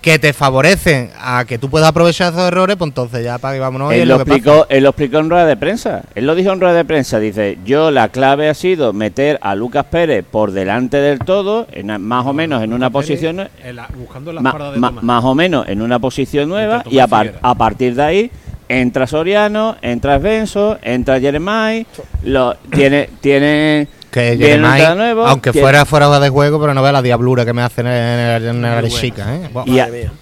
[0.00, 3.60] que te favorecen a que tú puedas aprovechar esos errores, pues entonces ya para que
[3.60, 3.92] vámonos.
[3.92, 4.36] y él, lo lo que pasa.
[4.38, 6.02] explicó, él lo explicó en rueda de prensa.
[6.14, 7.18] Él lo dijo en rueda de prensa.
[7.20, 11.88] Dice, yo la clave ha sido meter a Lucas Pérez por delante del todo, en,
[12.00, 13.46] más o menos en una posición...
[13.62, 16.98] En la- buscando las ma- de ma- más o menos en una posición nueva y
[16.98, 18.30] a, par- a partir de ahí
[18.70, 21.84] entra Soriano, entra Benzo, entra Jeremai,
[22.22, 26.60] lo, tiene, tiene Que viene un Jeremai, entrado nuevo, aunque tiene- fuera fuera de juego,
[26.60, 29.50] pero no ve la diablura que me hacen en el, en el chica, ¿eh?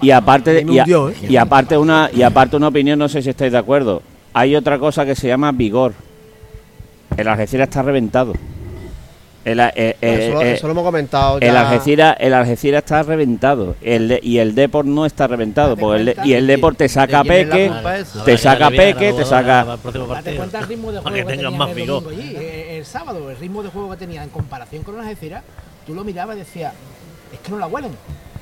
[0.01, 1.13] Y, a- aparte y, a- ¿eh?
[1.29, 4.03] y aparte una y aparte una opinión no sé si estáis de acuerdo.
[4.33, 5.93] Hay otra cosa que se llama vigor.
[7.17, 8.33] El Algeciras está reventado
[9.53, 9.97] el, eh, eh,
[10.31, 11.39] eso, eh, eso lo hemos comentado.
[11.41, 11.57] el.
[11.57, 16.17] Algeciras el Algeciras está reventado el de- y el Deport no está reventado porque el
[16.25, 19.61] y el Deport te saca ¿De quién es la peque te saca peque te saca
[19.61, 22.03] el Date cuenta el ritmo de Para juego que que, tengan más el vigor.
[22.05, 22.35] domingo allí.
[22.37, 25.43] Eh, El, sábado, el ritmo de juego que tenía en comparación con las Algeciras,
[25.87, 26.73] tú lo mirabas y decías,
[27.33, 27.93] es que no la huelen.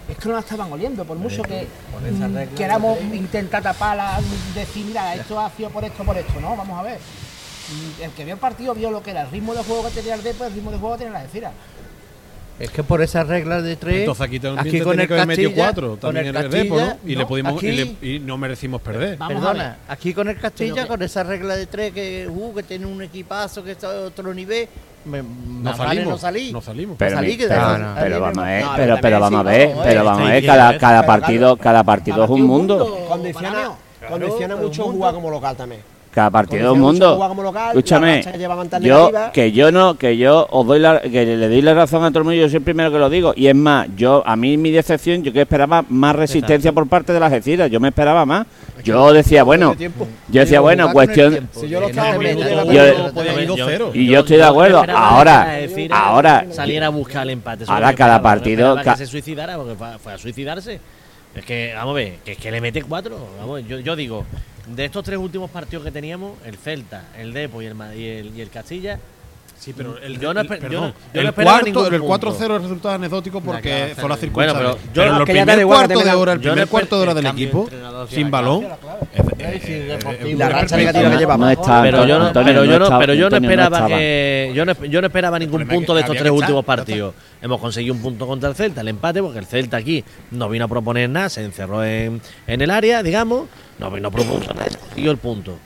[0.09, 1.67] Es que no la estaban oliendo, por mucho que
[2.01, 4.21] mm, queramos intentar taparla,
[4.55, 6.57] decir, mira, esto ha sido por esto, por esto, ¿no?
[6.57, 6.99] Vamos a ver.
[7.69, 9.91] Mm, El que vio el partido vio lo que era el ritmo de juego que
[9.91, 11.53] tenía el Depor, el ritmo de juego que tenía las Algeciras.
[12.59, 13.99] Es que por esas reglas de tres.
[14.01, 16.37] Entonces aquí también aquí te con el que haber metido Castilla, cuatro con también el
[16.37, 16.87] en el Depor, ¿no?
[16.87, 19.19] Castilla, Y, le no, pudimos, y, aquí- le- y no merecimos perder.
[19.19, 22.87] Perdona, aquí con el Castilla, que- con esa regla de tres que, uh, que tiene
[22.87, 24.69] un equipazo que está a otro nivel,
[25.05, 26.51] me, No salimos, no salí.
[26.53, 26.97] no salimos.
[26.99, 29.85] pero, salí pero, no, pero vamos a ver No, pero, pero vamos a ver vamos,
[29.85, 33.73] pero vamos a ver cada, cada partido cada partido es un mundo Condiciona,
[34.09, 35.83] condiciona mucho jugar como local también.
[36.17, 39.33] Cada partido mucho mundo local, escúchame que llevaban tan yo negativa.
[39.33, 42.21] que yo no que yo os doy la que le doy la razón a todo
[42.21, 44.57] el mundo yo soy el primero que lo digo y es más yo a mí
[44.57, 48.25] mi decepción yo que esperaba más resistencia por parte de las Algeciras yo me esperaba
[48.25, 48.47] más
[48.83, 53.13] yo decía bueno yo decía bueno cuestión Si yo lo estaba viendo, yo- gol, yo-
[53.13, 53.91] podía ir Yo- 2-0.
[53.93, 55.59] y yo estoy de acuerdo ahora
[55.91, 57.65] ahora saliera a buscar el empate.
[57.69, 60.81] Ahora cada partido, que se suicidara porque fue, fue a suicidarse.
[61.35, 63.19] Es que, vamos a ver, que es que le mete cuatro.
[63.39, 64.25] Vamos, yo, yo digo,
[64.67, 68.07] de estos tres últimos partidos que teníamos, el Celta, el Depo y el, Ma- y
[68.07, 68.99] el, y el Castilla,
[69.59, 72.31] Sí, pero el, Yo no el- yo no- el esperaba cuarto, el punto.
[72.31, 74.59] 4-0 es resultado anecdótico porque fue la bueno, circunstancia.
[74.59, 77.11] pero Pero, yo- que el primer igual cuarto de hora, el primer cuarto de hora
[77.13, 77.69] el del equipo,
[78.11, 81.57] sin balón, Y es- la racha negativa que llevamos.
[81.83, 85.07] pero yo no, pero yo no, pero yo no esperaba que yo no, yo no
[85.07, 87.15] esperaba ningún punto de estos tres últimos partidos.
[87.41, 90.67] Hemos conseguido un punto contra el Celta, el empate, porque el Celta aquí no vino
[90.67, 93.47] a proponer nada, se encerró en, en el área, digamos,
[93.79, 95.59] no a proponer nada, consiguió el punto.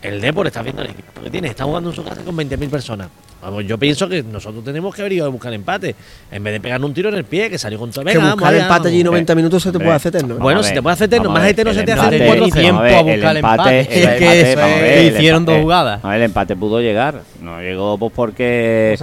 [0.00, 2.70] El Depor está viendo el equipo que tiene, está jugando en su casa con 20.000
[2.70, 3.08] personas.
[3.40, 5.94] Vamos, yo pienso que nosotros tenemos que haber ido a buscar empate,
[6.30, 8.04] en vez de pegar un tiro en el pie, que salió con todo.
[8.04, 9.12] Que Venga, buscar vamos, empate allí vamos.
[9.12, 10.36] 90 minutos se te puede hacer eterno.
[10.36, 12.60] Bueno, si te puede hacer eterno, más eterno se te hace en cuatro vamos a
[12.60, 16.04] tiempo ver, a buscar el empate- Es que hicieron dos jugadas.
[16.04, 17.22] a ver, el empate pudo llegar.
[17.40, 18.96] No llegó pues porque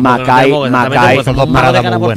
[0.00, 1.18] Macay, Macay.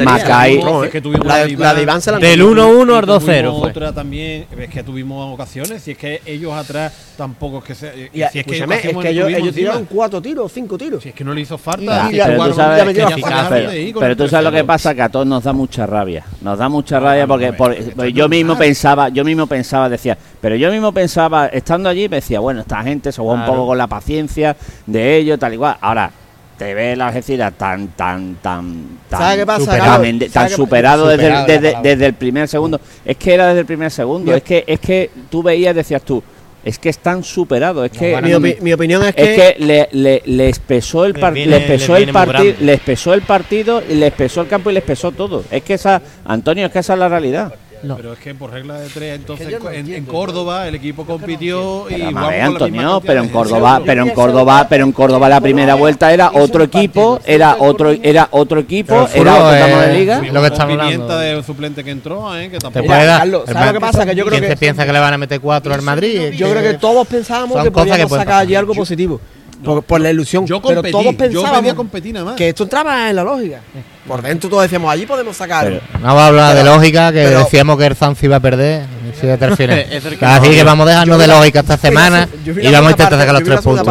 [0.06, 2.68] Macay, No, es que tuvimos La, de- Iván se la Del encontró.
[2.70, 3.70] 1-1 y al tuvimos 2-0 fue.
[3.70, 8.10] Otra también, es que tuvimos ocasiones, si es que ellos atrás tampoco es que se.
[8.14, 11.05] Y, si es que, escúchame, es ocasión que ellos, tiraron cuatro tiros, cinco tiros.
[11.06, 12.10] Si es que no le hizo falta.
[12.12, 15.28] Y pero tú sabes, que pero, pero tú sabes lo que pasa que a todos
[15.28, 16.26] nos da mucha rabia.
[16.42, 20.56] Nos da mucha rabia porque pues es yo mismo pensaba yo mismo pensaba decía pero
[20.56, 23.78] yo mismo pensaba estando allí me decía bueno esta gente se juega un poco con
[23.78, 26.10] la paciencia de ellos tal igual ahora
[26.58, 30.56] te ves la Algeciras tan tan tan tan ¿Sabes qué pasa, superado, tan ¿Sabes qué-
[30.56, 32.82] superado desde, desde, desde el primer segundo.
[33.04, 34.34] Es que era desde el primer segundo.
[34.34, 36.24] Es que es que tú veías decías tú
[36.66, 39.88] es que están superados es que Mi, opi- mi opinión es que, es que le,
[39.94, 43.94] le- les pesó el par- viene- les pesó el partido les pesó el partido y
[43.94, 45.44] les pesó el campo y les pesó todo.
[45.52, 47.54] Es que esa Antonio es que esa es la realidad
[47.86, 47.96] No.
[47.98, 50.76] Pero es que por regla de tres, entonces yo no en, en entiendo, Córdoba el
[50.76, 55.30] equipo compitió y pero, ver, Antonio pero en Córdoba pero en Córdoba pero en Córdoba
[55.30, 59.92] la primera vuelta era otro equipo era otro era otro equipo era otro tamaño de
[59.92, 61.20] es- liga lo que estamos hablando.
[61.20, 62.46] de suplente que entró, ¿eh?
[62.50, 62.84] que Te tampoco.
[62.84, 63.20] Mira, puede dar.
[63.20, 64.06] Carlos, ¿sabes lo que pasa?
[64.06, 66.32] Que yo creo ¿Quién que- se piensa que le van a meter cuatro al Madrid?
[66.32, 69.20] yo creo que todos pensábamos que que podíamos sacar allí algo positivo.
[69.66, 70.46] Por, por la ilusión.
[70.46, 72.36] Yo pero todos yo pensábamos competir nada más.
[72.36, 73.60] que esto entraba en la lógica.
[74.08, 75.66] Por dentro todos decíamos, allí podemos sacar.
[75.66, 78.40] Pero- No vamos a hablar de lógica, que pero- decíamos que el Zanzi iba a
[78.40, 78.84] perder.
[79.10, 79.80] y fíjate al final.
[79.80, 80.54] Es el que Así no.
[80.54, 83.62] que vamos a dejarnos de lógica esta semana y vamos a intentar sacar los tres
[83.62, 83.86] puntos.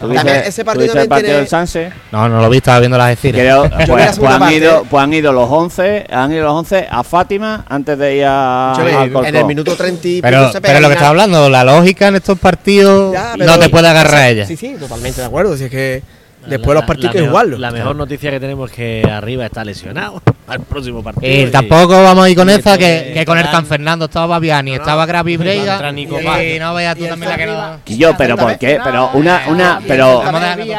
[0.00, 1.92] Parte del, del- ¿Tuviste- También ese partido el también partido tiene- del Sanse?
[2.12, 5.12] No, no lo vi, estaba viendo las la pues, pues segunda han ido, pues han
[5.14, 9.36] ido los 11, han ido los 11 a Fátima antes de ir a, Yo en
[9.36, 12.16] el minuto 30 y Pero, se pero lo que pega está hablando, la lógica en
[12.16, 14.46] estos partidos Ya, no te puede agarrar a ella.
[14.46, 15.56] Sí, sí, totalmente de acuerdo.
[15.56, 16.02] Si es que
[16.46, 17.60] después La- los partidos hay la que jugarlos.
[17.60, 21.48] La mejor noticia que tenemos es que arriba está lesionado al próximo partido.
[21.48, 24.74] Y tampoco vamos a ir con y esa que, con el San Fernando estaba Babiani,
[24.74, 27.76] estaba Gravi Nico Y no veas tú también la que no.
[27.84, 28.80] Quillo, pero ¿por qué?
[28.82, 30.22] Pero una, una, y pero,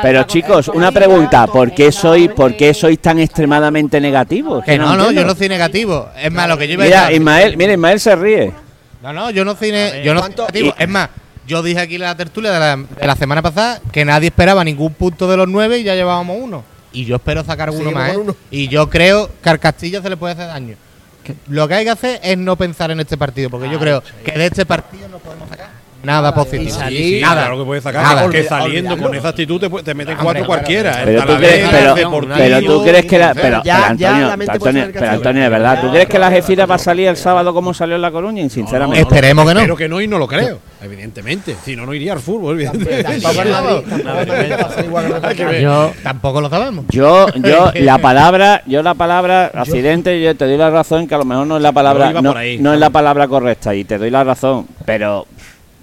[0.01, 4.63] pero chicos, una pregunta, ¿por qué sois, por qué sois tan extremadamente negativos?
[4.63, 6.09] Que no, no, yo no soy negativo.
[6.21, 8.51] Es más, lo que yo iba a Mira, decir- Ismael, mira, Ismael se ríe.
[9.01, 9.71] No, no, yo no soy,
[10.03, 10.75] yo no soy ¿cuánto- negativo.
[10.77, 11.09] Es más,
[11.47, 14.63] yo dije aquí en la tertulia de la, de la semana pasada que nadie esperaba
[14.63, 16.63] ningún punto de los nueve y ya llevábamos uno.
[16.93, 18.11] Y yo espero sacar uno Seguimos más.
[18.11, 18.23] con ¿eh?
[18.23, 18.35] uno.
[18.51, 20.75] Y yo creo que al Castilla se le puede hacer daño.
[21.47, 24.31] Lo que hay que hacer es no pensar en este partido, porque yo creo que
[24.31, 25.69] de este partido no podemos sacar
[26.03, 26.75] nada positivo.
[26.89, 27.41] Sí, sí, nada.
[27.43, 28.01] claro que puedes sacar.
[28.03, 28.27] Nada.
[28.29, 29.07] que saliendo olvidarlo.
[29.07, 30.91] con esa actitud te, pu- te meten Hombre, cuatro claro, cualquiera.
[30.93, 31.09] claro.
[31.11, 34.07] El Pero tú crees, pero, Deportivo, pero tú crees que la, pero, Ya- pero ya
[34.09, 36.19] Antonio, la mente pero puede Antonio, ser pero que Antonio, de verdad, ¿tú crees que
[36.19, 38.49] la Gefira va a salir el sábado como salió en La Coruña?
[38.49, 39.01] Sinceramente.
[39.01, 39.59] Esperemos que no.
[39.59, 41.55] Espero que no y no lo creo, evidentemente.
[41.63, 43.21] Si no, no iría al fútbol, evidentemente.
[46.03, 46.37] Tampoco.
[46.37, 46.85] Yo, lo sabemos.
[46.89, 51.19] Yo, yo, la palabra, yo la palabra accidente, yo te doy la razón que a
[51.19, 53.83] lo mejor no es la palabra, no, por ahí, no es la palabra correcta y
[53.83, 55.25] te doy la razón, pero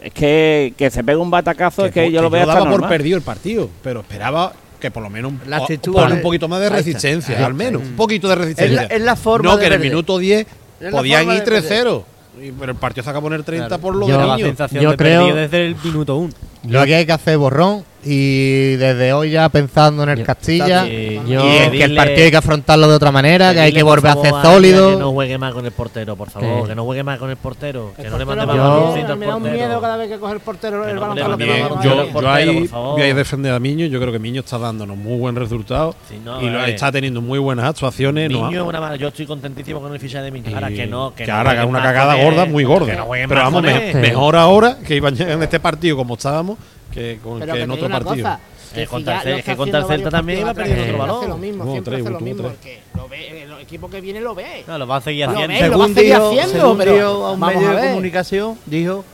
[0.03, 2.71] es que que se pegue un batacazo es que yo lo veo hasta daba por
[2.73, 2.89] normal.
[2.91, 6.61] perdido el partido, pero esperaba que por lo menos La actitud de- un poquito más
[6.61, 8.83] de resistencia, al menos, un poquito de Es resistencia.
[8.83, 10.47] la, es la forma no, de que en el minuto 10 Es
[10.81, 11.87] la podían ir de perder.
[11.87, 12.17] 3-0, y-
[12.59, 14.46] pero el partido se acaba poner 30 por lo Yo- de la niño.
[14.46, 16.33] sensación Yo de creo- perdido desde el minuto 1.
[16.68, 20.25] Lo que hay que hacer es borrón y desde hoy ya pensando en el Yo-
[20.25, 23.73] Castilla yo- y en que el partido hay que afrontarlo de otra manera, que hay
[23.73, 24.90] que volver a hacer sólido.
[24.92, 26.62] Que no juegue más con el portero, por favor.
[26.62, 27.92] Que- Que no juegue más con el portero.
[27.97, 30.18] Que no le mande más Yo- baloncito al me da un miedo cada vez que
[30.18, 32.99] coge el portero Que el no balón baloncito yo, yo portero, ahí por favor.
[33.01, 33.87] voy a defender a Miño.
[33.87, 37.21] Yo creo que Miño está dándonos muy buen resultado Sí, no, y lo, está teniendo
[37.21, 38.31] muy buenas actuaciones.
[38.31, 40.51] no ha- Niño, una mala- yo estoy contentísimo con el fichaje de Miño.
[40.51, 41.14] y Ahora que no.
[41.14, 42.94] Que, que no ahora haga una cagada gorda, muy gorda.
[42.94, 46.59] no Pero vamos, mejor ahora que iba en este partido como estábamos
[46.92, 48.14] que, con, Pero que que en otro partido.
[48.16, 48.40] cosa,
[48.74, 51.29] que Eh, contra el Celta- que contra el también iba perdiendo otro Hace balón.
[51.31, 52.42] lo mismo, siempre tres, hace lo mismo.
[52.48, 52.55] tres.
[52.62, 54.64] que lo ve, el equipo que viene lo ve.
[54.66, 55.55] No, lo va a seguir Lo haciendo.
[55.55, 57.70] ve, lo va a Según seguir dijo, haciendo, según pero dijo a un vamos medio
[57.70, 59.05] a de comunicación, dijo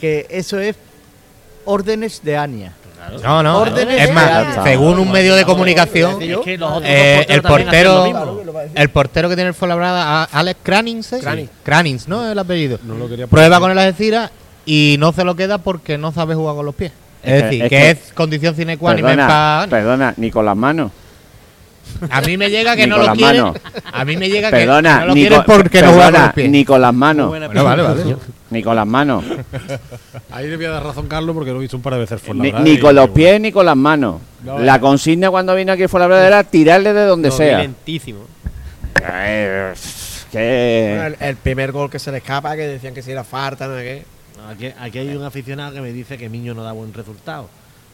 [0.00, 0.76] que eso es
[1.64, 2.72] órdenes de Ania.
[3.22, 3.64] No, no.
[3.66, 6.18] Es más, según un medio de comunicación,
[6.84, 8.42] eh, el portero,
[8.74, 11.48] el portero que tiene el Fuenlabrada, Alex Cranins, ¿eh?
[12.06, 12.30] ¿no?
[12.30, 12.78] El apellido.
[12.84, 14.30] No lo quería Prueba con el Algeciras
[14.66, 16.92] y no se lo queda porque no sabe jugar con los pies.
[17.22, 20.56] Es, decir, es que, que- es condición sine qua non Perdona, perdona, ni con las
[20.56, 20.90] manos.
[22.08, 23.42] A mí me llega que Ni no con lo las quieren.
[23.42, 23.56] manos.
[23.92, 26.12] A mí me llega Perdona, que no lo ni, quieren con, porque no juega con
[26.12, 26.50] perdona, los pies.
[26.50, 27.28] ni con las manos.
[27.28, 28.16] Bueno, vale, vale.
[28.50, 29.24] Ni con las manos.
[30.30, 32.20] Ahí le voy a dar razón, Carlos, porque lo he visto un par de veces
[32.22, 34.20] Ni, Fuenlabrada ni con los pies ni con las manos.
[34.60, 37.58] La consigna cuando vino aquí fue la verdad era tirarle de donde sea.
[37.58, 38.20] lentísimo.
[39.02, 39.72] Eh,
[40.32, 43.66] Bueno, el, el primer gol que se le escapa, que decían que si era falta,
[43.66, 44.04] no sé qué.
[44.48, 47.48] Aquí, aquí hay un aficionado que me dice que Miño no da buen resultado.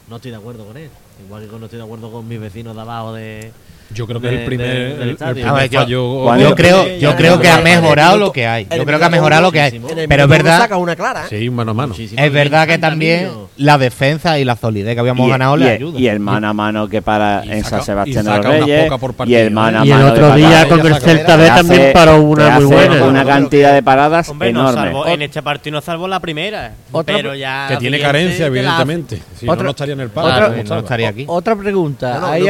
[0.08, 0.90] No estoy de acuerdo con él.
[1.24, 3.52] Igual que no estoy de acuerdo con mis vecinos de abajo de.
[3.94, 5.34] Yo creo que de- es el primer, de- el- del el estadio.
[5.34, 6.22] primer A ver, yo- fallo.
[6.24, 8.64] cuando- Yo Yo creo, yo creo que ha mejorado lo que hay.
[8.76, 9.80] Yo creo que ha mejorado lo que hay.
[10.08, 11.38] Pero es verdad, saca una clara, ¿eh?
[11.40, 11.88] Sí, mano a mano.
[11.88, 12.20] Muchísimo.
[12.22, 15.66] es verdad que también la defensa y la solidez que habíamos y, ganado y le
[15.66, 15.98] el- ayuda.
[16.00, 18.44] y el mano a mano que para Y en saca- San Sebastián y de los
[18.46, 21.46] Reyes por y el mano a y el mano otro día con el Celta B
[21.46, 23.04] también paró una muy buena.
[23.04, 26.72] una cantidad de paradas Hombre, no enorme en este partido no salvo la primera.
[26.92, 27.66] Otra- pero ya.
[27.68, 29.22] Que tiene carencia, evidentemente.
[29.38, 31.24] Si no, no estaría en el como no estaría aquí.
[31.28, 32.46] Otra pregunta, ¿hay,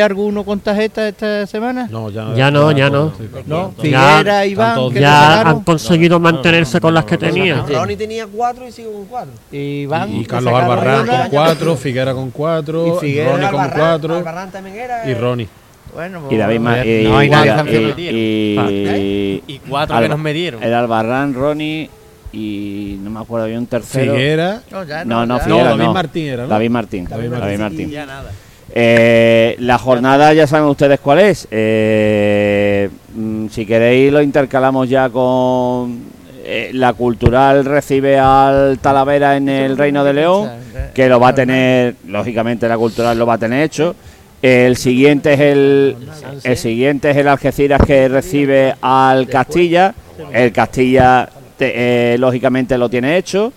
[0.00, 0.44] alguno.
[0.52, 1.88] ¿Hay alguno con tarjeta esta semana?
[1.90, 3.12] No, ya, Ya no, ya no.
[3.16, 3.72] sí, ¿No?
[3.80, 7.66] Figuera, Iván, que Ya han conseguido mantenerse con las que tenían.
[7.66, 9.32] Ronnie tenía cuatro y sigo con cuatro.
[9.50, 14.16] Iván, Y Carlos Albarrán con cuatro, Figuera con cuatro, Y Figuera, Ronnie con Albarrán- cuatro
[14.16, 15.08] Albarrán también era.
[15.08, 15.48] y Ronnie.
[15.94, 17.64] Bueno, y David Joder, y, no y- sancionado.
[17.98, 20.62] y- Y cuatro Alba- que nos medieron.
[20.62, 21.90] el Albarrán, Ronnie
[22.32, 24.14] y no me acuerdo, había un tercero.
[24.14, 24.62] Figuera.
[24.70, 25.46] No, ya No, no, ya.
[25.46, 25.92] No, Figuera David no.
[25.92, 26.48] Martín era, ¿no?
[26.48, 27.04] David Martín.
[27.04, 27.60] David David Martín.
[27.60, 27.90] Martín.
[27.90, 28.30] Ya nada.
[28.74, 31.46] Eh, la jornada ya saben ustedes cuál es.
[31.50, 36.00] Eh, mm, si queréis lo intercalamos ya con
[36.44, 40.50] eh, la cultural recibe al Talavera en el Reino de León,
[40.94, 43.94] que lo va a tener, lógicamente la cultural lo va a tener hecho.
[44.40, 45.96] El siguiente es el,
[46.42, 49.94] el siguiente es el Algeciras que recibe al Castilla.
[50.32, 53.52] El Castilla te- eh, lógicamente lo tiene hecho.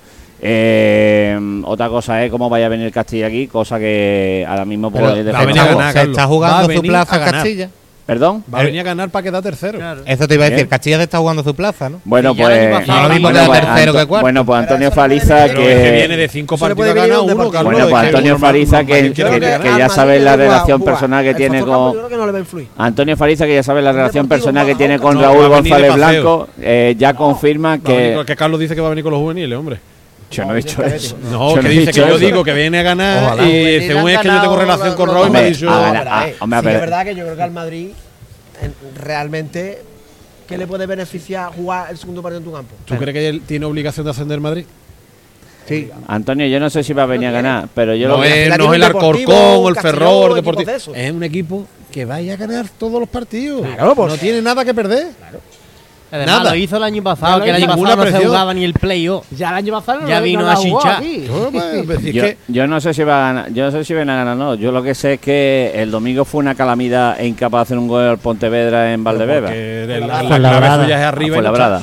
[0.47, 5.05] Eh, otra cosa es cómo vaya a venir Castilla aquí, cosa que ahora mismo Pero
[5.05, 5.75] pues, va a venir a defendamos.
[5.77, 6.17] ganar, se Carlos.
[6.17, 7.19] está jugando su plaza.
[7.31, 7.69] Castilla.
[8.05, 8.43] ¿Perdón?
[8.53, 9.79] Va a venir a ganar para quedar tercero.
[10.05, 10.69] Eso te iba a decir, ¿Eh?
[10.69, 12.01] Castillas está jugando su plaza, ¿no?
[12.05, 12.67] Bueno, pues.
[12.69, 14.21] pasado- No lo mismo bueno, pues, tercero que cuarto.
[14.25, 15.91] Bueno, pues Antonio Faliza, que que.
[15.91, 17.51] viene de cinco partidos puede que ha venir a ganado un uno.
[17.51, 17.73] Carlos.
[17.73, 21.93] Bueno, pues Antonio Faliza, que, que que- ya sabe la relación personal que tiene con.
[21.93, 22.67] Yo creo que no le va a influir.
[22.77, 25.95] Antonio Faliza, que ya sabe la relación personal que tiene con Raúl González.
[25.95, 28.21] Blanco, eh, ya confirma que.
[28.23, 29.79] que Carlos dice que va a venir con los juveniles, hombre.
[30.31, 31.17] Yo no he dicho eso.
[31.31, 33.47] No, Yo que dice dicho que yo digo que viene a ganar Ojalá.
[33.49, 35.69] y según es que yo tengo relación con Raúl me ha dicho...
[35.69, 37.89] eh, es verdad que yo creo que al Madrid
[38.61, 39.81] en- realmente
[40.47, 42.75] ¿qué le puede beneficiar jugar el segundo partido en tu campo?
[42.85, 44.65] ¿Tú crees que él tiene obligación de ascender Madrid?
[45.67, 45.89] Sí.
[46.07, 48.47] Antonio, yo no sé si va a venir a ganar, pero yo lo No que.
[48.47, 50.71] es, no es el Alcorcón o el equipos Deportivo.
[50.95, 53.65] Es un equipo que vaya a ganar todos los partidos.
[53.65, 54.11] Claro, pues.
[54.11, 55.07] no tiene nada que perder.
[56.15, 56.49] Además, Nada.
[56.51, 58.30] lo hizo el año pasado, que el año ninguna pasado no se presión.
[58.32, 59.25] jugaba ni el playoff.
[59.32, 60.97] Ya el año pasado no Ya no vino la a jugó chinchar.
[60.97, 61.25] aquí.
[61.28, 61.51] No,
[61.86, 63.93] pues, es Yo, que yo no sé si va a ganar, yo no sé si
[63.93, 64.56] van a ganar o no.
[64.56, 67.78] Yo lo que sé es que el domingo fue una calamidad e incapaz de hacer
[67.78, 69.47] un gol al Pontevedra en Valdebeba.
[69.47, 70.60] porque el- la, Fue la labrada.
[70.60, 71.28] clave suya es arriba.
[71.30, 71.82] fue y no labrada.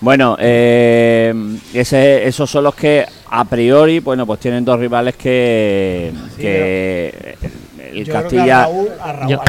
[0.00, 1.32] Bueno, eh,
[1.72, 7.36] ese, esos son los que a priori, bueno, pues tienen dos rivales que, que
[7.80, 9.40] el, el Yo creo que a Castilla Raúl- a Raúl- Yo-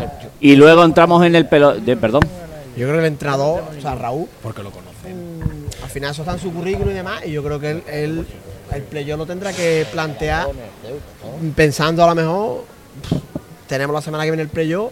[0.42, 2.22] y luego entramos en el pelo, de, perdón,
[2.76, 5.42] Yo creo que el entrenador, o sea, Raúl, Porque lo conocen.
[5.84, 8.28] al final eso está en su currículum y demás, y yo creo que él, él-
[8.72, 10.48] el playoff lo tendrá que plantear
[11.56, 12.64] pensando a lo mejor,
[13.10, 13.18] pff,
[13.68, 14.92] tenemos la semana que viene el playoff,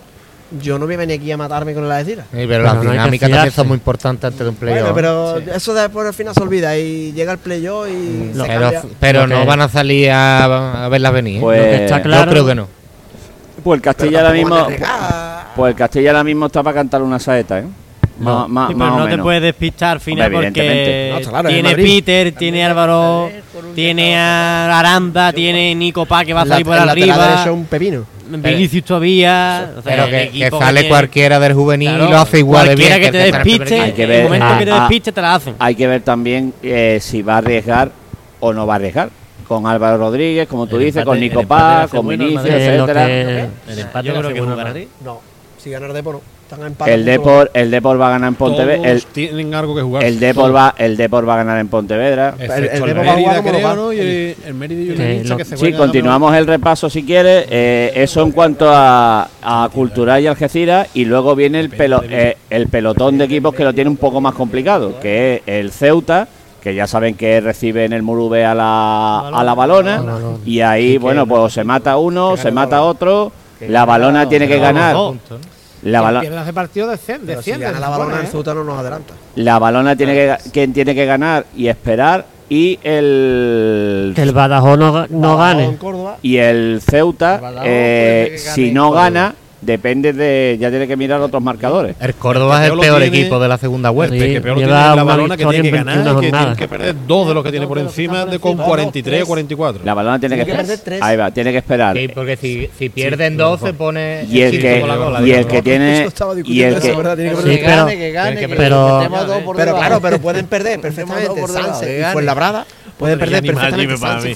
[0.62, 2.26] yo no voy a venir aquí a matarme con el Algeciras.
[2.26, 4.92] Sí, pero Pero las no dinámicas también son muy importantes antes de un playoff.
[4.92, 8.60] Bueno, pero eso después al final se olvida y llega el playoff y se pero,
[8.60, 8.84] cambia.
[9.00, 11.38] pero Lo no van a salir a, a verlas venir.
[11.38, 11.42] ¿eh?
[11.42, 12.68] Pues- Lo que está Yo claro, Yo creo que no.
[13.64, 15.41] pues el Castilla ahora mismo, van a regar.
[15.56, 17.66] Pues el Castilla ahora mismo está para cantar una saeta, ¿eh?
[18.20, 21.30] Más, más- Sí, más pero o no te puedes despistar al final Hombre, porque No,
[21.30, 21.76] claro, tiene.
[21.76, 23.32] Peter, tiene Álvaro,
[23.74, 27.50] tiene a Aranda, tiene Nico Pa que va a salir por el lateral arriba, es
[27.50, 28.06] un pepino.
[28.30, 29.72] Vinicius todavía.
[29.78, 32.76] o sea, Pero que, que sale cualquiera del juvenil Claro, y lo hace igual de
[32.76, 32.90] bien.
[32.90, 33.80] Cualquiera que te despiste.
[33.82, 35.56] Hay que en ver- el momento ah, que te despiste te la hacen.
[35.60, 37.92] Hay que ver también eh, si va a arriesgar
[38.40, 39.10] o no va a arriesgar.
[39.48, 43.06] Con Álvaro Rodríguez, como tú El dices, empate- con Nico Paz, con Vinicius, etcétera.
[43.08, 44.74] que- El empate Yo creo que jugará.
[45.04, 45.20] No,
[45.62, 46.22] si gana el Depor no.
[46.52, 48.90] Están empate El Depor, el Depor va a ganar en Pontevedra.
[48.92, 50.04] El, tienen algo que jugar.
[50.04, 52.36] el Depor va, el Depor va a ganar en Pontevedra.
[52.38, 53.76] El- el, el Depor va a jugar creo, local.
[53.78, 53.94] ¿no?
[53.94, 57.46] Y el, el Mérida y el lo- que se Sí, continuamos el repaso si quieres.
[57.50, 60.90] Eh, eso en cuanto a, a Cultural y Algeciras.
[60.94, 64.20] Y luego viene el, pelo- eh, el pelotón de equipos que lo tiene un poco
[64.20, 66.28] más complicado, que es el Ceuta,
[66.62, 70.04] que ya saben que recibe en el Murube a la, a la balona.
[70.46, 73.32] Y ahí, bueno, pues se mata uno, se mata otro.
[73.70, 74.96] La balona tiene que ganar.
[74.96, 77.66] La, Quien balo- pierde partido desciende, Pero si desciende.
[77.66, 77.90] gana la ¿eh?
[77.90, 78.08] supone, ¿eh?
[78.10, 79.14] balona el Ceuta no nos adelanta.
[79.36, 82.26] la balona tiene que quien tiene que ganar y esperar.
[82.50, 86.18] Y el que el Badajoz no, no Badajoz gane.
[86.22, 89.04] Y el Ceuta, Badajoz eh, si no Córdoba.
[89.04, 90.58] gana, depende de.
[90.60, 91.96] Ya tiene que mirar otros marcadores.
[92.00, 94.16] El Córdoba es El el peor tiene- equipo de la segunda vuelta.
[94.16, 96.68] Sí, El que peor tiene la balona que tiene que ganar, 21 que tiene que
[96.68, 99.82] perder dos de los que tiene por encima de con 43 o 44.
[99.86, 101.02] La balona tiene, Tiene que, perder tres.
[101.02, 101.96] Ahí va, tiene que esperar.
[101.96, 105.22] Sí, porque si, si pierden dos se pone Y el circo que, con la cola,
[105.22, 106.08] y el que tiene.
[106.46, 106.96] Y el que,
[108.56, 109.08] pero-
[109.76, 112.04] claro, pero pueden perder perfectamente por debajo, Sanse
[113.02, 114.30] Pueden perder perfectamente dime para Sanse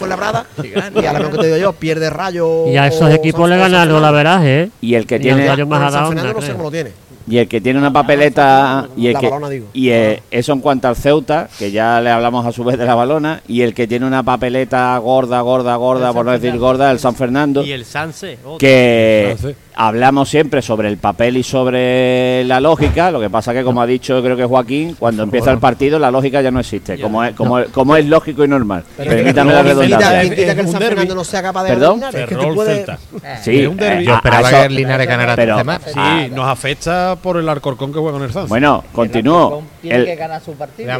[1.02, 2.68] y a lo mejor que te digo yo, pierde Rayo.
[2.68, 4.70] Y a esos equipos le ganan la veraje, ¿eh?
[4.82, 5.48] y el que tiene.
[5.48, 6.58] Rayo más San a la Fernando onda, no sé creo.
[6.58, 6.92] cómo lo tiene.
[7.28, 8.88] Y el que tiene una papeleta.
[8.98, 9.68] Y el La que, balona, digo.
[9.74, 12.86] y eh, eso en cuanto al Ceuta, que ya le hablamos a su vez de
[12.86, 13.42] la balona.
[13.48, 17.16] Y el que tiene una papeleta gorda, gorda, gorda, por no decir gorda, el San
[17.16, 17.64] Fernando.
[17.64, 18.38] Y el Sanse.
[18.60, 19.36] que.
[19.76, 23.86] Hablamos siempre sobre el papel y sobre la lógica, lo que pasa que como ha
[23.86, 27.34] dicho creo que Joaquín, cuando empieza el partido la lógica ya no existe, como es,
[27.36, 28.84] como, es- como es lógico y normal.
[28.98, 30.22] Permítame la redundancia.
[30.30, 30.82] que el San.
[30.82, 32.02] Fernando no sea capaz de ¿Perdón?
[32.04, 32.36] Es que.
[32.66, 32.98] Celta.
[33.42, 35.82] Sí, eh, Yo esperaba eso- que el Linares ganara pero- más.
[35.84, 38.50] Sí, nos afecta por el Alcorcón que juega con el Sanz.
[38.50, 39.64] Bueno, continúo.
[39.82, 40.92] Tiene que ganar su partido.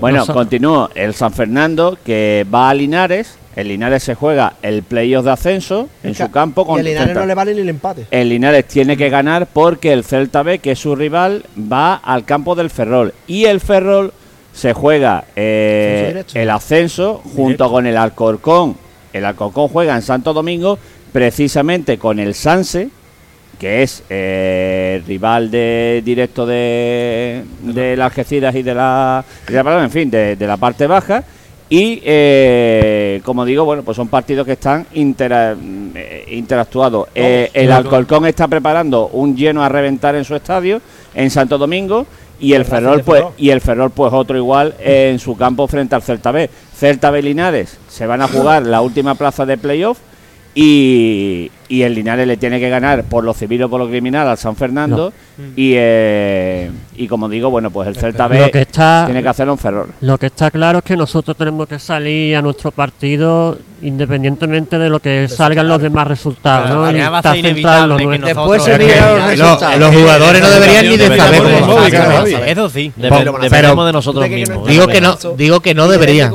[0.00, 0.90] Bueno, continúo.
[0.94, 3.36] El San Fernando que va a Linares.
[3.56, 7.08] El Linares se juega el playoff de ascenso en su campo Y con el Linares
[7.08, 7.20] Celta.
[7.20, 8.06] no le vale ni el empate.
[8.10, 12.24] El Linares tiene que ganar porque el Celta B, que es su rival, va al
[12.24, 13.12] campo del Ferrol.
[13.26, 14.12] Y el Ferrol
[14.52, 18.76] se juega eh, el ascenso junto con el Alcorcón.
[19.12, 20.78] El Alcorcón juega en Santo Domingo
[21.12, 22.88] precisamente con el Sanse,
[23.58, 29.90] que es eh, rival de, directo de, de la Algeciras y de la, de en
[29.90, 31.24] fin, de, de la parte baja.
[31.72, 35.56] Y eh, como digo, bueno, pues son partidos que están intera-
[35.94, 37.08] eh, interactuados.
[37.14, 40.82] Eh, el Alcorcón está preparando un lleno a reventar en su estadio
[41.14, 42.06] en Santo Domingo
[42.40, 46.02] y el Ferrol pues y el Ferrol pues otro igual en su campo frente al
[46.02, 46.50] Celta B.
[46.74, 49.98] Celta B y Linares se van a jugar la última plaza de playoff
[50.54, 54.26] y y el Linares le tiene que ganar por lo civil o por lo criminal
[54.28, 55.12] al San Fernando
[55.56, 59.28] y eh, y como digo bueno pues el Celta B Lo que está- tiene que
[59.28, 62.72] hacerlo en Ferrol Lo que está claro es que nosotros tenemos que salir a nuestro
[62.72, 66.68] partido independientemente de lo que salgan los demás resultados.
[66.68, 66.92] Pero ¿no?
[66.92, 68.26] Y está centrado en lo.
[68.26, 69.78] Después se los Los, resultados.
[69.78, 71.78] los jugadores no deberían ni de saber cómo.
[72.46, 72.92] Eso sí.
[72.96, 74.68] Dependemos pero- de nosotros ¿De qué que no mismos.
[74.68, 76.34] Digo que no, digo que no deberían.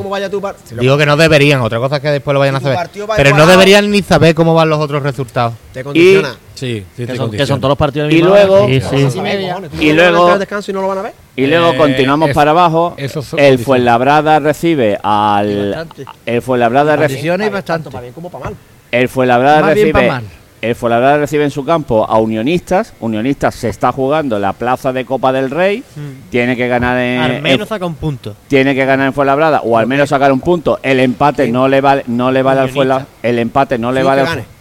[0.80, 1.60] Digo que no deberían.
[1.60, 2.78] Otra cosa es que después lo vayan a saber.
[3.16, 5.25] Pero no deberían ni saber cómo van los otros resultados.
[5.72, 6.36] Te condiciona.
[6.54, 9.10] Sí, sí, Que te son, que son todos los partidos de y luego Sí, sí.
[9.10, 9.48] Sí, media.
[9.50, 11.12] Cojones, ¿tú Y luego- y no lo van a ver.
[11.36, 13.58] y luego Eh, continuamos eso- para abajo eso son el.
[13.58, 16.04] Fuenlabrada recibe al Bastante.
[16.24, 17.90] el Fuenlabrada recibe y Tanto bastante.
[17.90, 18.54] para bien como para mal.
[18.90, 20.24] el Fuenlabrada Más bien pa' recibe mal.
[20.62, 25.04] el Fuenlabrada recibe en su campo a Unionistas Unionistas se está jugando la plaza de
[25.04, 26.30] Copa del Rey Mm.
[26.30, 28.34] tiene que ganar en, Al en- menos saca un punto.
[28.48, 31.82] tiene que ganar en Fuenlabrada o al menos sacar un punto el empate no le
[31.82, 34.55] vale no le vale al Fuenlabrada el empate no le Sí, vale.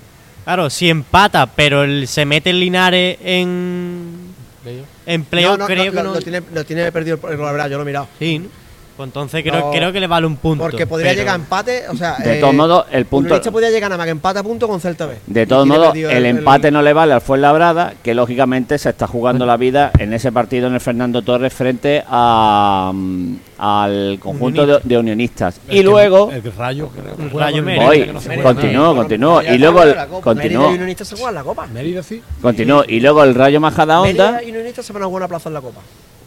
[0.45, 4.33] Claro, si empata, pero el- se mete el Linares en.
[5.07, 6.13] En playoff, No, no, creo no, que lo, no.
[6.15, 8.07] lo tiene, lo tiene perdido el la verdad, yo lo he mirado.
[8.17, 8.47] Sí, ¿no?
[8.95, 10.63] Pues entonces creo, No, creo que le vale un punto.
[10.63, 12.15] Porque podría pero- llegar a empate, o sea.
[12.15, 14.79] De eh, todos modos, el punto- podría llegar a más que empate a punto con
[14.79, 15.15] Celta B.
[15.27, 19.45] De todos modos, el, empate no le vale al Fuenlabrada, que lógicamente se está jugando
[19.45, 24.79] la vida en ese partido en el Fernando Torres frente a, mm, al conjunto de,
[24.81, 25.59] de unionistas.
[25.67, 26.89] El Y que- luego, El rayo.
[26.89, 28.11] creo Rayo Mérida, hoy,
[29.17, 29.41] no.
[29.41, 30.21] Ya Y luego, el, la Copa.
[30.23, 31.67] continuó, Mérida y Unionista se juegan la Copa.
[31.67, 32.21] Mérida sí.
[32.41, 32.83] continuó.
[32.87, 35.61] Y luego el Rayo Majadahonda, Mérida y Unionista se van a buena plaza en la
[35.61, 35.81] Copa.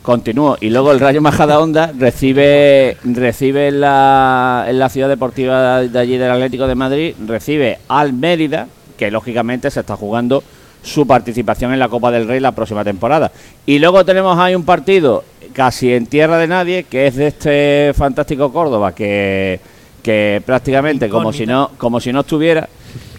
[0.08, 0.56] Continuó.
[0.58, 6.16] Y luego el Rayo Majadahonda recibe, recibe en la, en la ciudad deportiva de allí
[6.16, 10.42] del Atlético de Madrid, recibe al Mérida, que lógicamente se está jugando
[10.82, 13.30] su participación en la Copa del Rey la próxima temporada.
[13.66, 17.92] Y luego tenemos ahí un partido casi en tierra de nadie, que es de este
[17.94, 19.60] fantástico Córdoba, que,
[20.02, 22.66] que prácticamente como si no, como si no estuviera,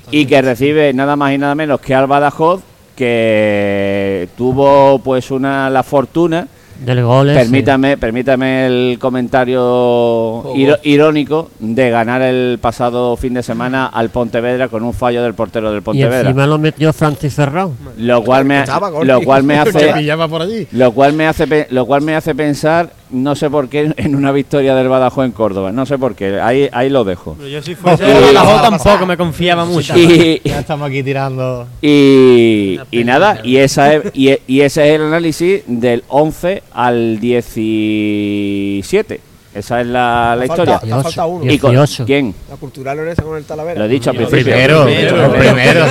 [0.10, 2.64] y que recibe nada más y nada menos que al Badajoz,
[2.96, 6.48] que tuvo pues una la fortuna
[6.80, 7.40] Del gol ese.
[7.42, 10.44] Permítame, permítame el comentario
[10.84, 15.70] irónico de ganar el pasado fin de semana al Pontevedra con un fallo del portero
[15.72, 16.30] del Y Pontevedra.
[16.30, 17.76] encima lo metió Francis Ferrón.
[17.98, 18.64] Lo cual me,
[19.04, 20.68] lo cual me hace, pillaba por allí.
[20.72, 24.32] lo cual me hace, lo cual me hace pensar, no sé por qué, en una
[24.32, 25.72] victoria del Badajoz en Córdoba.
[25.72, 26.40] No sé por qué.
[26.40, 27.36] Ahí, ahí lo dejo.
[27.38, 29.98] Pero Yo si fuese el Badajoz tampoco me confiaba mucho.
[29.98, 31.68] Y, Ya estamos aquí tirando.
[31.82, 37.20] y, y nada, y, esa es, y, y ese es el análisis del 11 al
[37.20, 39.22] 17.
[39.54, 40.80] Esa es la, la Falta- historia.
[40.80, 41.52] te falta uno.
[41.52, 42.06] ¿Y con 18.
[42.06, 42.36] quién?
[42.50, 43.80] La cultural leonesa con el Talavera.
[43.80, 44.44] Lo he dicho al principio.
[44.46, 45.86] Primero, Primero, primero.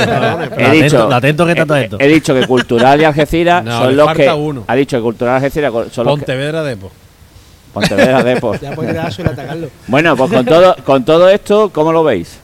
[0.56, 1.96] He dicho, Atento, atento que está todo esto.
[1.98, 4.30] he, he dicho que Cultural y Algeciras No, son los falta que.
[4.32, 4.64] uno.
[4.66, 6.20] Ha dicho que Cultural y Algeciras son los que.
[6.24, 6.90] Pontevedra Depo.
[7.72, 8.61] Pontevedra Depor.
[8.61, 9.68] Ya puede dar suele atacarlo.
[9.88, 12.38] Bueno, pues con todo, con todo esto, ¿cómo lo veis?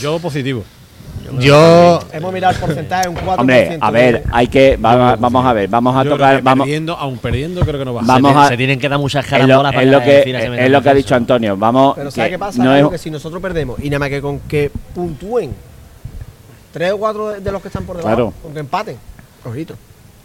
[0.00, 0.64] Yo positivo.
[1.38, 3.38] Yo, Hemos mirado el porcentaje, un 4%.
[3.40, 4.76] Hombre, a ver, hay que.
[4.76, 6.36] va- vamos a ver, vamos a Yo creo tocar.
[6.36, 8.78] que Vamos, perdiendo, aún perdiendo, creo que no va a Vamos se, a- se tienen
[8.78, 10.94] que dar muchas es carambolas para es lo que meta es en lo que ha
[10.94, 11.56] dicho Antonio.
[11.56, 11.94] Vamos.
[11.96, 12.62] Pero ¿sabes qué pasa?
[12.62, 15.52] no es- que si nosotros perdemos y nada más que con que puntúen
[16.72, 18.32] tres o cuatro de, de los que están por debajo, Claro.
[18.42, 18.96] con que empaten,
[19.44, 19.74] ojito.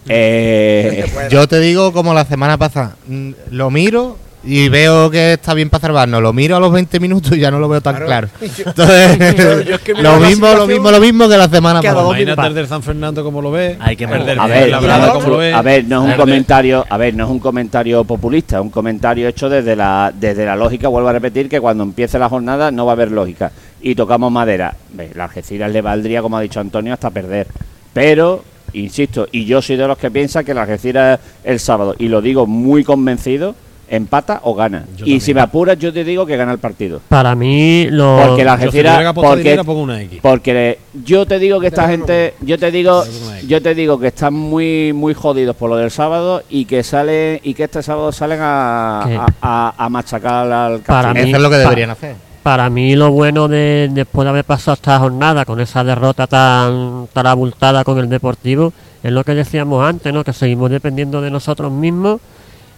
[0.07, 5.53] eh, yo te digo como la semana pasada, mm, lo miro y veo que está
[5.53, 6.21] bien para salvarnos.
[6.21, 8.07] Lo miro a los 20 minutos y ya no lo veo tan Claro.
[8.07, 8.27] claro.
[8.65, 12.01] Entonces, Yo- yo es que lo mismo, lo mismo, lo mismo que la semana pasada.
[12.07, 13.77] Imagínate del San Fernando como lo ve.
[13.79, 14.39] Hay que ver.
[14.39, 15.53] A ver, la no, como lo ve.
[15.53, 18.69] a ver, no es un comentario, a ver, no es un comentario populista, es un
[18.69, 22.71] comentario hecho desde la desde la lógica, vuelvo a repetir que cuando empiece la jornada
[22.71, 24.73] no va a haber lógica y tocamos madera.
[24.93, 27.47] Ve, La Algeciras le valdría, como ha dicho Antonio, hasta perder.
[27.93, 32.07] Pero insisto, y yo soy de los que piensa que la Algeciras el sábado y
[32.07, 33.55] lo digo muy convencido,
[33.89, 34.79] empata o gana.
[34.89, 35.21] Yo y también.
[35.21, 37.01] si me apuras yo te digo que gana el partido.
[37.09, 38.19] Para mí, lo.
[38.27, 40.19] Porque la si Algeciras apostar porque dinero, pongo una X.
[40.21, 43.03] porque yo te digo que esta gente, yo te digo,
[43.47, 47.39] Yo te digo que están muy muy jodidos por lo del sábado y que salen
[47.43, 51.23] y que este sábado salen a, a, a- a machacar al Para Castilla.
[51.25, 52.15] mí- Eso es lo que pa- deberían hacer.
[52.43, 57.07] Para mí lo bueno de después de haber pasado esta jornada con esa derrota tan,
[57.11, 58.71] tan abultada con el Deportivo
[59.03, 60.23] es lo que decíamos antes, ¿no?
[60.23, 62.19] Que seguimos dependiendo de nosotros mismos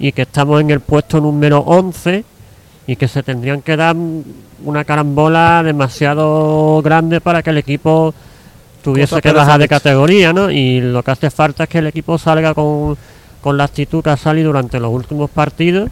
[0.02, 2.26] y que estamos en el puesto número 11
[2.88, 3.96] y que se tendrían que dar
[4.66, 8.12] una carambola demasiado grande para que el equipo
[8.84, 10.50] tuviese que bajar de categoría, ¿no?
[10.50, 12.98] Y lo que hace falta es que el equipo salga con,
[13.42, 15.92] con la actitud que ha salido durante los últimos partidos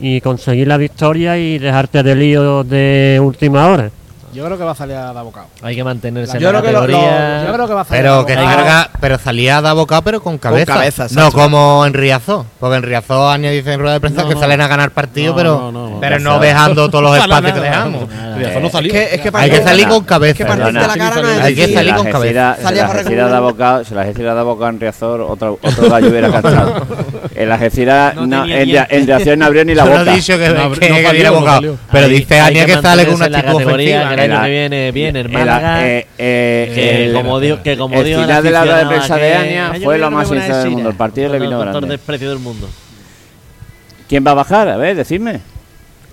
[0.00, 3.90] y conseguir la victoria y dejarte de lío de última hora.
[4.34, 5.46] Yo creo que va a salir a dar bocado.
[5.62, 7.44] Hay que mantenerse en Yo la creo que lo- categoría.
[7.46, 10.02] Yo creo que va a salir a Pero dar que salga, pero salía de abocado,
[10.02, 10.74] pero con cabeza.
[10.74, 12.46] cabeza, no como en Riazó.
[12.60, 14.40] Porque en Riazó Aña dice en rueda de prensa No, que no.
[14.40, 16.00] salen a ganar partido, No, pero no, no, no.
[16.00, 18.02] pero No no dejando todos los espacios que dejamos.
[18.36, 18.92] Riazor no Es salió.
[18.92, 20.44] que, es que Hay que salir con cabeza.
[20.56, 20.80] la no
[21.42, 22.56] Hay que salir la con cabeza.
[22.58, 25.88] Si Salía la Algeciras da boca, si la Algeciras da boca en Riazor, otro, otro
[25.90, 26.86] gallo hubiera cantado.
[27.34, 30.12] El Algeciras No no, en, en Riazor no abrió ni la Yo no boca.
[30.12, 31.78] he dicho que, No, que, no salió, no.
[31.92, 34.17] Pero dice Aña que sale con una en la categoría, ofensiva.
[34.24, 35.88] El año Era- que viene viene el El- Málaga.
[35.88, 38.86] eh, eh, que el- como dio, que como el dio final de la rueda de
[38.86, 40.88] prensa a de Aña yo fue lo más a sincero del mundo.
[40.90, 41.88] El partido le con vino el grande.
[41.88, 42.68] desprecio del mundo.
[44.08, 44.68] ¿Quién va a bajar?
[44.68, 45.40] A ver, decidme.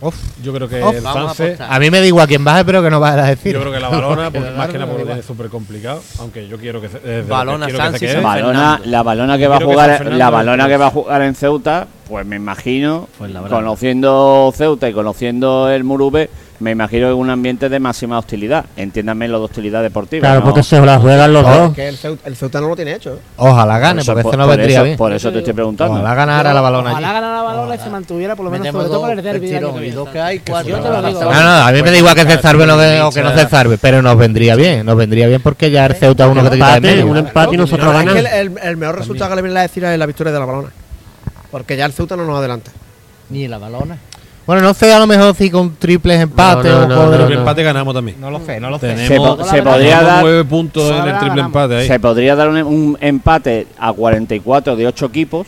[0.01, 1.43] Uf, Yo creo que Uf, el a Sanse.
[1.45, 1.73] apostar.
[1.73, 3.53] a mí me da igual quién baje, pero que no vaya a decir.
[3.53, 6.01] Yo creo que la balona, porque Quedar más que nada porque tiene súper complicado.
[6.19, 9.55] Aunque yo quiero que se, eh, Balona, quiero que se Balona, la balona que va
[9.55, 13.07] a jugar, Fernando la es balona que va a jugar en Ceuta, pues me imagino,
[13.17, 13.55] Fuenlabrada.
[13.55, 16.29] conociendo Ceuta y conociendo el Murube,
[16.59, 18.65] me imagino que un ambiente de máxima hostilidad.
[18.77, 20.21] Entiéndame lo de hostilidad deportiva.
[20.21, 20.45] Claro, ¿no?
[20.45, 21.69] porque se la juegan los dos.
[21.71, 23.15] Es que el Ceuta, el Ceuta no lo tiene hecho.
[23.15, 23.19] ¿eh?
[23.37, 24.97] Ojalá gane, Por eso- porque por- eso no por vendría eso- bien.
[24.97, 25.93] Por eso te estoy preguntando.
[25.95, 28.87] Ojalá ganara la balona Ojalá ganara la balona y se mantuviera por lo menos sobre
[28.87, 29.49] todo por el derbi.
[29.49, 29.61] Yo te
[30.89, 31.23] lo digo.
[31.25, 32.63] No, no, a mí me da igual que se salve
[33.01, 35.95] o que, no se salve, pero nos vendría bien, nos vendría bien porque ya el
[35.95, 38.59] Ceuta es uno que te quita de un empate y nosotros No, es que ganamos.
[38.63, 40.69] el, mejor resultado que le viene a decir es la victoria de la balona.
[41.51, 42.71] Porque ya el Ceuta no nos adelanta.
[43.29, 43.97] Ni la balona.
[44.45, 47.29] Bueno, no sé, a lo mejor si con triples empates No, no, o no, con-
[47.29, 47.39] no.
[47.39, 48.21] empate ganamos también.
[48.21, 48.95] No lo sé, no lo sé.
[48.95, 51.45] Se, Tenemos, po- se podría dar, nueve puntos en el triple ganamos.
[51.47, 51.87] empate ahí.
[51.87, 55.47] se podría dar un, un empate a 44 de 8 equipos,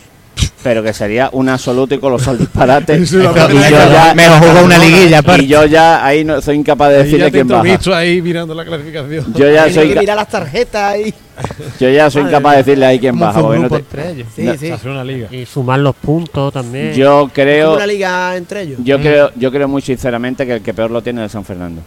[0.64, 2.98] pero que sería un absoluto y colosal disparate.
[2.98, 5.44] y yo ya, Mejor jugó una liguilla, aparte.
[5.44, 7.64] y yo ya ahí no soy incapaz de decirle quién baja.
[7.64, 9.34] visto ahí mirando la clasificación.
[9.34, 11.14] Yo ya soy, mirar las tarjetas ahí.
[11.80, 13.42] yo ya soy incapaz de decirle ahí quién Como baja.
[13.42, 14.28] no te- entre ellos.
[14.36, 14.58] Sí, No, sí.
[14.68, 15.28] Se hace una liga.
[15.32, 16.94] Y sumar los puntos también.
[16.94, 18.80] yo creo, una liga entre ellos.
[18.84, 21.46] yo creo, yo creo muy sinceramente que el que peor lo tiene es el San
[21.46, 21.82] Fernando.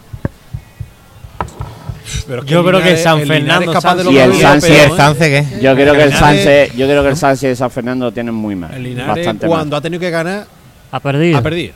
[2.26, 4.30] Pero es Yo el creo que San el Fernando, es capaz de Sansi- Y el
[4.30, 4.96] lograrlo, Sansi- ¿Y pero, el ¿eh?
[4.96, 5.60] Sanse qué?
[5.62, 8.12] Yo creo que el Sanse, yo creo que el Sanse y el San Fernando lo
[8.12, 8.72] tienen muy mal.
[8.74, 9.78] El Linares, bastante cuando mal.
[9.78, 10.46] ha tenido que ganar,
[10.92, 11.38] Ha perdido.
[11.38, 11.74] ha perdido.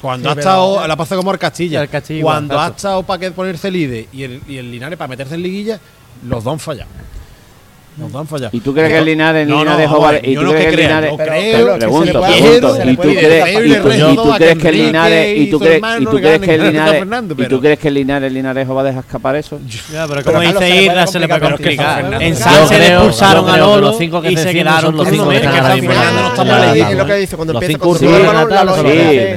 [0.00, 1.82] Cuando Sí, ha estado, la pasa como el Castilla.
[1.82, 5.34] El Cuando ha estado para que ponerse líder y el, y el Linares para meterse
[5.36, 5.80] en liguilla,
[6.28, 6.90] los dos han fallado.
[8.52, 9.76] ¿Y tú crees que el Linares, No, no, a
[10.22, 14.68] y tú crees que Linares Pero- pero se pregunto, pregunto, se y tú crees, que
[14.68, 17.42] el Linares, y tú crees, y tú crees que el a Linares, Fernando, y tú
[17.42, 19.58] pero- crees que el Linares, Linares va a dejar escapar eso?
[19.92, 22.02] Ya, pero Pero como dice se Isra, se le complicar porque complicar.
[22.02, 22.34] San En
[22.78, 25.36] le creo- expulsaron a Lolo los cinco que y se se quedaron los cinco que
[25.36, 25.92] están ahora San mismo
[26.90, 27.36] es lo que dice.
[27.36, 28.06] Cuando empieza con Sí,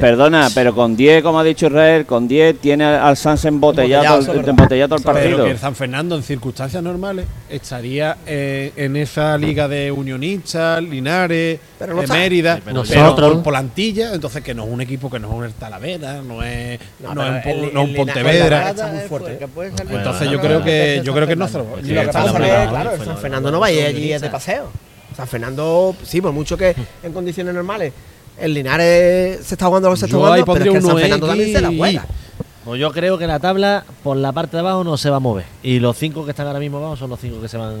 [0.00, 4.20] perdona, pero con 10, como ha dicho Israel, con 10 tiene al Sanse embotellado,
[4.54, 5.44] Embotellado, el Pero partido.
[5.44, 11.58] que el San Fernando en circunstancias normales estaría eh, en esa liga de unionistas, Linares,
[11.78, 12.14] Pero no está.
[12.14, 13.34] Mérida, pero pero Nosotros.
[13.34, 16.78] por plantilla, entonces que no es un equipo que no es un Talavera, no es,
[17.00, 18.70] No, no, pero es un po- el- no es el un Linares- Pontevedra.
[18.70, 19.38] está muy fuerte.
[19.38, 23.66] Que puede salir- Entonces yo creo que yo creo que no San Fernando no va
[23.66, 24.70] a ir allí de paseo.
[25.16, 27.92] San Fernando, sí, por mucho que en condiciones normales
[28.40, 31.26] el Linares se está jugando lo que se está jugando, pero es que San Fernando
[31.28, 32.06] también se la juega.
[32.64, 35.20] Pues yo creo que la tabla por la parte de abajo no se va a
[35.20, 35.44] mover.
[35.62, 37.74] Y los cinco que están ahora mismo abajo son los cinco que se van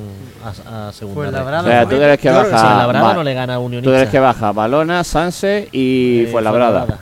[0.44, 1.14] a, a segunda.
[1.14, 1.44] Pues la red.
[1.46, 3.56] verdad, O sea, tú crees que que Si baja, Labrada va- no le gana a
[3.56, 3.90] tú Unionista.
[3.92, 6.98] crees que baja Balona, Sanse y Eh, Fuenlabrada.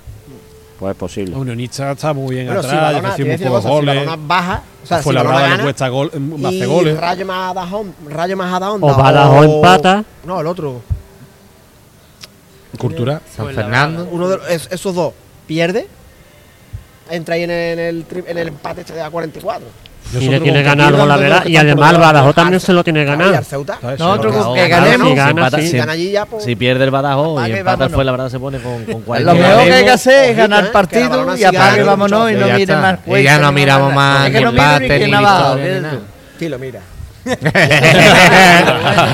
[0.79, 1.37] Pues es posible.
[1.37, 3.95] Unionista está muy bien Bueno, si atrás, Balona, a decir una pocos cosa, si goles.
[3.97, 7.01] Balona baja, o sea, si Fue la Balona brada le cuesta gol, mm, hace goles.
[7.01, 10.05] Rayo más Dajón, Rayo más Adahonda O Badajoz empata.
[10.25, 10.83] No, el otro.
[12.79, 13.21] Cultura.
[13.37, 14.09] San Fernando.
[14.11, 15.13] Uno de es- esos dos
[15.47, 15.89] pierde.
[17.11, 19.67] Entra ahí en el, en el, tri- en el empate este de a 44.
[20.21, 21.47] Y le tiene ganado la y verdad.
[21.47, 21.99] Y además el.
[22.01, 23.33] Badajoz también se lo tiene ganado.
[23.33, 25.09] Nosotros que ganemos.
[25.09, 25.69] si gana, sí.
[25.69, 26.45] Si gana allí ya, pues.
[26.45, 27.93] Si pierde el Badajoz y empata el vámonos.
[27.95, 29.33] Fuenlabrada se pone con, con Lo 40.
[29.35, 32.47] mejor que hay que hacer es eh, ganar la partido y apague, vámonos y no
[32.49, 35.57] mire más Y ya no miramos más ni empate, ni nada.
[36.39, 36.81] Sí, lo mira.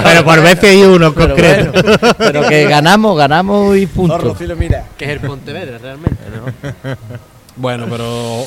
[0.05, 1.72] Pero por ver si hay uno Pero concreto.
[1.82, 4.34] bueno, pero que ganamos, ganamos y punto.
[4.36, 4.84] sí lo mira.
[4.97, 6.16] Que es el Pontevedra, realmente.
[6.34, 6.97] ¿no?
[7.59, 8.44] Bueno, pero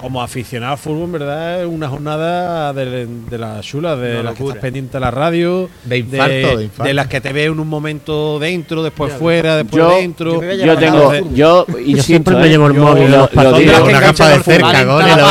[0.00, 4.34] como aficionado al fútbol, en verdad, es una jornada de, de las chulas, de las
[4.34, 6.84] que estás pendiente a la radio, De infarto, de, de infarto.
[6.84, 10.42] de las que te ves en un momento dentro, después fuera, después Yo- dentro.
[10.42, 12.50] yo Yo tengo, yo Yo insisto, siempre me ¿eh?
[12.50, 13.10] llevo el Yo móvil.
[13.10, 13.58] lo- los lo partidos.
[13.60, 15.26] digo- Una gafa de cerca, Vale, gol y está lo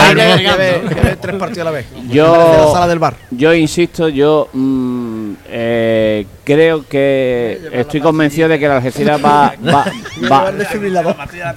[1.04, 1.86] la tres partidos a la vez.
[2.10, 3.16] Yo- De la sala del bar.
[3.30, 5.03] Yo insisto, yo mm,
[5.48, 9.86] eh, creo que estoy convencido de que la Algeciras va, va,
[10.32, 10.54] va-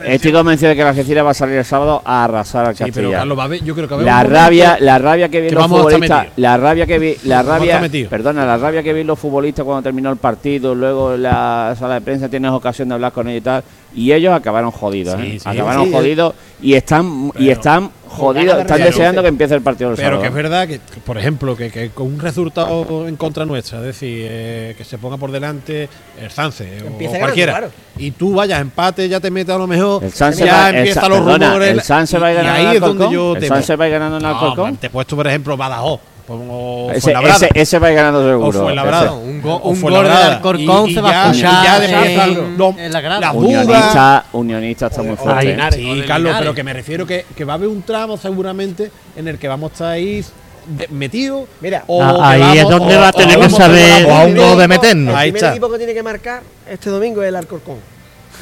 [0.06, 2.84] estoy convencido de que la Algeciras va a salir el sábado a arrasar al Sí,
[2.84, 3.18] pero Castilla.
[3.18, 4.98] Carlos, va a haber- yo creo que va a haber la un momento rabia, la
[4.98, 6.38] rabia que vi que los vamos a estar futbolistas, metidos.
[6.38, 8.10] la rabia que vi, la Vamos a rabia, estar metidos.
[8.10, 11.94] perdona, la rabia que vi los futbolistas cuando terminó el partido, luego en la sala
[11.94, 13.64] de prensa tienes ocasión de hablar con ellos y tal,
[13.94, 15.38] y ellos acabaron jodidos, Sí, ¿eh?
[15.40, 17.90] sí, acabaron sí, jodidos y están y están
[18.32, 20.22] de están deseando que empiece el partido del Pero sábado.
[20.22, 23.84] que es verdad que, por ejemplo, que, que con un resultado en contra nuestra, es
[23.84, 25.88] decir, eh, que se ponga por delante
[26.20, 30.02] el Sanse o, cualquiera, ganando, y tú vayas empate, ya te metes a lo mejor,
[30.04, 31.70] El Sanse ya va, el empiezan los perdona, rumores.
[31.70, 33.54] el Sanse y- va a y ahí es donde yo El temo.
[33.56, 34.76] Sanse va a ir ganando en No, Alcorcón.
[34.76, 36.00] te he puesto, por ejemplo, Badajoz.
[36.28, 37.36] O Ese, Fuenlabrada.
[37.36, 38.62] ese, ese va a ir ganando o seguro.
[38.64, 39.04] Fuenlabrada.
[39.06, 39.12] ese.
[39.14, 42.58] Un, go- O un gol del Alcorcón se va a escuchar y ya después en,
[42.58, 43.32] lo- en la grada.
[43.32, 45.44] Unionista, unionista está muy O- o fuerte.
[45.46, 45.74] Linares.
[45.80, 48.90] Sí, O Carlos, pero que me refiero que, que va a haber un tramo seguramente
[49.14, 50.24] en el que vamos a estar ahí
[50.90, 51.44] metidos.
[51.60, 54.12] Mira, o Ah, ahí vamos- es donde o- va a o tener que saber- o
[54.14, 55.22] a un gol de meternos.
[55.22, 57.76] El primer equipo que tiene que marcar este domingo es el Alcorcón.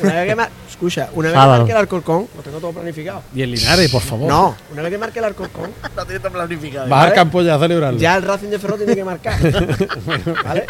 [0.02, 0.34] Una vez que
[0.74, 3.22] escucha, una vez que marque el Alcorcón, lo tengo todo planificado.
[3.34, 4.28] Y el Linares, por favor.
[4.28, 5.70] No, una vez que marque el Alcorcón,
[6.88, 7.98] Bajar al campo ya a celebrarlo.
[7.98, 9.38] ya el Racing de Ferrol tiene que marcar.
[10.44, 10.66] ¿Vale?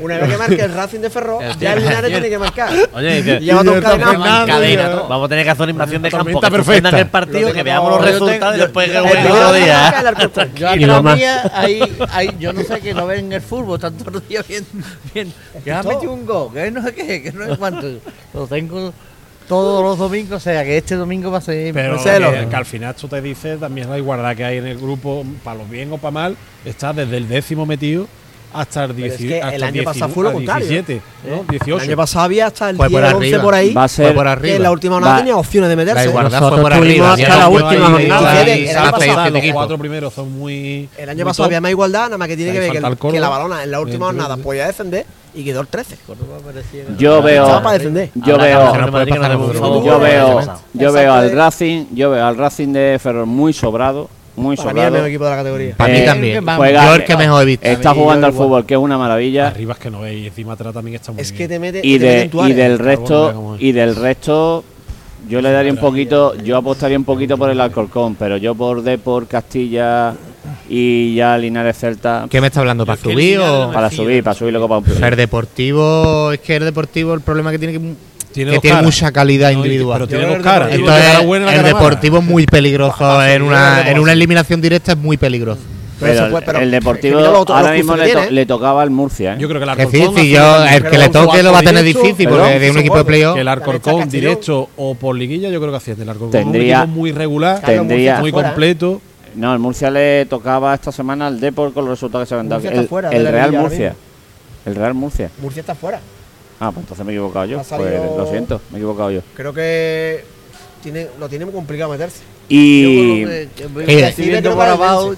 [0.00, 2.70] Una vez que marque el Racing de Ferrol, ya el Linares tiene que marcar.
[2.94, 4.22] Oye, y que- Y lleva todo Libertad encadenado.
[4.24, 4.90] Fernández, cadena, ya.
[4.92, 5.08] todo.
[5.08, 6.98] Vamos a tener que hacer una invasión de campo Tormenta que perfecta.
[7.00, 9.58] el partido, Lo que veamos los resultados y después que el juegue el primero otro
[9.58, 9.94] día.
[10.54, 13.40] Yo Y lo a más- mía, ahí, ahí, yo no sé que no ven el
[13.42, 14.68] fútbol, tanto los días viendo,
[15.14, 15.34] viendo
[15.64, 15.92] que ha todo.
[15.94, 17.86] metido un gol, que no sé qué, que no sé cuánto.
[18.34, 18.92] Lo tengo
[19.48, 21.72] todos los domingos, o sea que este domingo va a ser.
[21.74, 22.32] Pero Marcelo.
[22.32, 25.24] que, que al final esto te dice también la igualdad que hay en el grupo,
[25.42, 28.06] para lo bien o para mal, está desde el décimo metido
[28.52, 31.40] hasta el, Pero es 10 que el año 19, pasado fue lo contrario, 17, ¿no?
[31.42, 31.82] El 18.
[31.84, 33.42] año pasado había hasta el Fue 10 por 11 arriba.
[33.42, 33.74] por ahí.
[33.74, 34.14] Va a Fue ser.
[34.14, 34.56] por Que arriba.
[34.56, 36.04] en la última jornada tenía opciones de meterse.
[36.04, 37.12] La igualdad fue Nosotros por arriba.
[37.12, 38.42] hasta la última jornada.
[38.42, 40.88] El los el cuatro primeros son muy.
[40.96, 42.96] El año pasado había más igualdad, nada más que tiene que ver que, el el-
[42.98, 44.44] que la balona en la última Bien, jornada bien.
[44.44, 45.96] podía defender y quedó el 13.
[46.98, 47.42] Yo veo.
[47.44, 48.10] Estaba para defender.
[48.14, 48.72] Yo que veo.
[48.72, 49.10] que.
[49.84, 50.40] Yo veo,
[50.74, 51.32] yo veo al.
[51.32, 54.08] Racing, yo veo al Racing de Ferrol muy sobrado,
[54.38, 54.92] muy Para mí es el sobrado.
[54.92, 55.74] mejor equipo de la categoría.
[55.76, 56.44] Para mí Eh, también.
[56.56, 57.66] juega- yo el que mejor he visto.
[57.68, 58.48] Está mí, jugando yo al igual.
[58.48, 59.48] fútbol, que es una maravilla.
[59.48, 61.48] Arriba es que no veis, y encima atrás también está muy Es que bien.
[61.50, 62.68] te mete, Y, te mete de, en tu y área.
[62.68, 64.64] del Carbón, resto, y del resto,
[65.28, 68.82] yo le daría un poquito, yo apostaría un poquito por el Alcorcón, pero yo por
[68.82, 70.14] Depor, Castilla
[70.70, 72.86] y ya Linares Celta ¿Qué me está hablando?
[72.86, 73.70] ¿Para Es que el subir o.?
[73.72, 77.12] para subir, para subir luego para un O sea, el deportivo, es que el deportivo,
[77.14, 77.80] el problema que tiene que,
[78.32, 78.84] Tiene que tiene caras.
[78.84, 79.98] mucha calidad No, individual.
[80.00, 80.70] Pero tiene dos caras.
[80.72, 81.04] Entonces,
[81.54, 83.24] el deportivo es muy peligroso.
[83.24, 85.60] En una, en una eliminación directa es muy peligroso.
[86.00, 89.32] Pero Pero se puede- pero el Deportivo ahora mismo cruces le, to- tocaba al Murcia.
[89.34, 89.36] ¿eh?
[89.40, 90.00] Yo creo que el Que Alcorcón.
[90.14, 90.74] difícil, hace yo, también.
[90.84, 93.04] el que le toque lo va a tener directo, difícil porque de un equipo de
[93.04, 93.34] playoff.
[93.34, 96.04] Que el Alcorcón directo o por liguilla, yo creo que asciende.
[96.04, 98.32] El Alcorcón es un Tendría- equipo muy regular, Tendría- muy ¿eh?
[98.32, 99.00] completo.
[99.34, 102.48] No, el Murcia le tocaba esta semana al Depor con los resultados que se han
[102.48, 102.62] dado.
[102.68, 103.96] El, fuera el Real Murcia.
[104.66, 105.30] El Real Murcia.
[105.42, 105.98] Murcia está fuera.
[106.60, 107.62] Ah, pues entonces me he equivocado yo.
[107.62, 109.20] Pues lo siento, me he equivocado yo.
[109.34, 110.24] Creo que
[110.82, 112.20] tiene, lo tiene muy complicado meterse.
[112.50, 113.26] Y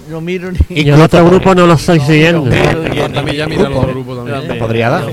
[0.09, 0.59] no miro ni.
[0.69, 2.49] Y el otro grupo no lo estoy siguiendo.
[2.93, 4.59] Yo también ya mira los grupos también.
[4.59, 5.05] Podría dar.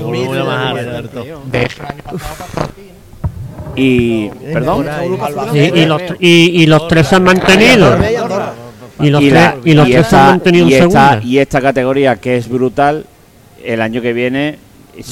[3.75, 4.85] Y perdón.
[5.53, 7.97] Y, y los, y, y los tres se han mantenido.
[8.99, 9.05] Y.
[9.07, 11.21] Y los, y, la- tres, y los y tres se han mantenido y, esta, segunda.
[11.23, 13.05] y esta categoría que es brutal,
[13.63, 14.59] el año que viene.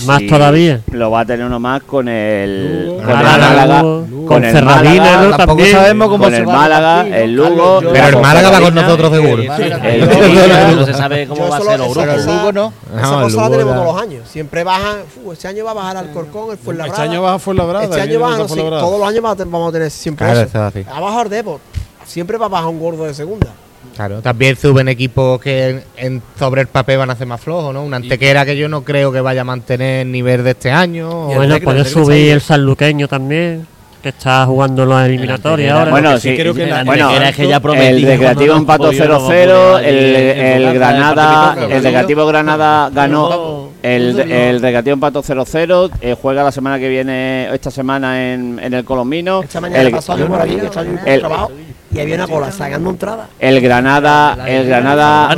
[0.06, 0.82] Más sí, todavía.
[0.92, 2.88] Lo va a tener uno más con el.
[2.88, 2.98] Lugo.
[2.98, 3.82] Con el Málaga, Málaga.
[3.84, 5.30] Lugo, Con el Ferradina, Málaga, ¿no?
[5.30, 5.72] Tampoco También.
[5.72, 7.34] sabemos cómo Con se el va Málaga, el.
[7.34, 7.80] Lugo.
[7.94, 9.42] Pero el Málaga va con nosotros seguro.
[9.44, 12.08] el- No se sabe cómo va a ser esa- grupos.
[12.08, 12.74] esa- Lugo no.
[12.98, 14.28] Esa No, cosa la Lugo tenemos todos los años.
[14.30, 14.96] Siempre baja.
[15.24, 17.04] fu, este año va a bajar Alcorcón, el Fuenlabrada.
[17.04, 17.86] Este año baja Fuenlabrada.
[17.86, 20.60] Este año baja, todos los años vamos a tener- siempre eso.
[20.92, 21.60] Ha bajado el Depor.
[22.06, 23.48] Siempre va a bajar un gordo de segunda.
[23.96, 27.74] Claro, también suben equipos que en, en- sobre el papel van a ser más flojos,
[27.74, 27.84] ¿no?
[27.84, 31.28] Una antequera que yo no creo que vaya a mantener el nivel de este año.
[31.28, 33.66] Bueno, puede subir el sanluqueño también,
[34.04, 35.90] que está jugando en las eliminatorias ahora.
[35.92, 38.84] Bueno, sí sí, creo que la- bueno, Antequera es que ya el Recreativo no empató
[38.84, 40.16] podía, no 0-0, podía el,
[40.64, 46.78] el Granada, el Recreativo Granada ganó, el, el Recreativo empató 0-0, eh, juega la semana
[46.78, 50.68] que viene, esta semana en, en el Colombino, Esta mañana el, pasó por allí, que
[50.68, 51.52] por el- trabajo,
[51.94, 53.30] y había una cola sacando entrada.
[53.40, 55.36] el Granada, el Granada,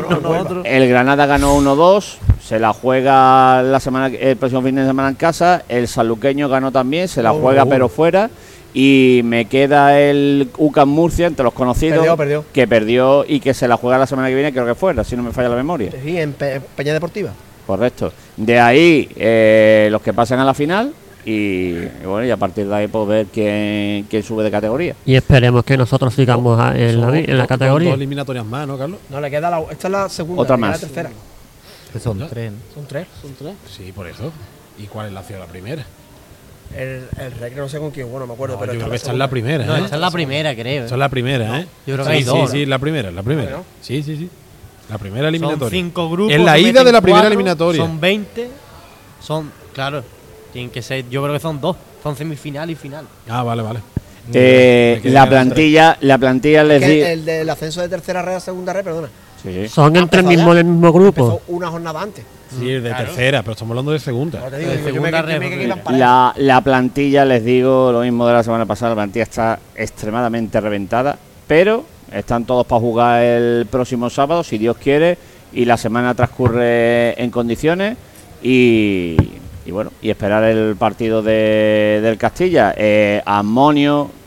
[0.65, 5.15] el Granada ganó 1-2, se la juega la semana el próximo fin de semana en
[5.15, 7.39] casa, el Saluqueño ganó también, se la Oh.
[7.41, 8.29] juega pero fuera.
[8.71, 12.45] Y me queda el UCAM Murcia entre los conocidos Perdió, perdió.
[12.53, 15.15] que perdió y que se la juega la semana que viene, creo que fuera, si
[15.17, 15.89] no me falla la memoria.
[16.03, 17.31] Sí, en, Pe- en Peña Deportiva.
[17.65, 18.13] Correcto.
[18.37, 20.93] De ahí eh, los que pasan a la final
[21.25, 24.95] y, y bueno, y a partir de ahí pues ver quién, quién sube de categoría.
[25.05, 27.89] Y esperemos que nosotros sigamos a- en la, Son en la dos- categoría.
[27.89, 28.99] Dos eliminatorias más, ¿no, Carlos?
[29.09, 29.59] No, le queda la.
[29.71, 30.41] Esta es la segunda.
[30.43, 30.81] Otra más.
[30.81, 31.09] La tercera.
[31.93, 32.27] Que son ¿No?
[32.27, 32.51] tres.
[32.51, 32.57] ¿no?
[32.75, 33.53] Son tres, son tres.
[33.69, 34.31] Sí, por eso.
[34.77, 35.41] ¿Y cuál es la ciudad?
[35.41, 35.85] La primera.
[36.77, 38.95] El, el Recre no sé con quién, bueno, me acuerdo, No, pero yo creo que
[38.97, 39.81] esta es la primera, No, ¿eh?
[39.83, 40.83] esta es la primera, creo.
[40.83, 41.67] Esta es la primera, ¿eh?
[41.87, 42.69] Yo creo que sí, hay sí, dos, sí, ¿no?
[42.69, 43.49] la primera, la primera.
[43.49, 43.65] Bueno.
[43.81, 44.29] Sí, sí, sí.
[44.87, 45.69] La primera Son eliminatoria.
[45.79, 46.33] cinco grupos.
[46.33, 47.81] En la ida de la primera cuatro, eliminatoria.
[47.81, 48.49] Son 20.
[49.19, 50.03] Son, claro,
[50.51, 51.75] tienen que ser, yo creo que son dos.
[52.03, 53.05] Son semifinal y final.
[53.29, 53.79] Ah, vale, vale.
[54.33, 57.01] Eh, la plantilla, la plantilla les di.
[57.01, 59.09] el del ascenso de tercera red a segunda red, perdona.
[59.41, 59.67] Sí.
[59.69, 60.59] Son entre el mismo, ya.
[60.59, 61.23] el mismo grupo.
[61.31, 62.25] Empezó una jornada antes.
[62.57, 64.49] Sí, el de tercera, pero estamos hablando de segunda.
[64.49, 68.89] Te digo, De me- me- la plantilla, les digo lo mismo de la semana pasada,
[68.89, 74.77] la plantilla está extremadamente reventada, pero están todos para jugar el próximo sábado, si Dios
[74.77, 75.17] quiere,
[75.53, 77.97] y la semana transcurre en condiciones
[78.43, 79.15] y,
[79.69, 82.73] y bueno, y esperar el partido de, del Castilla.
[82.75, 83.21] Eh,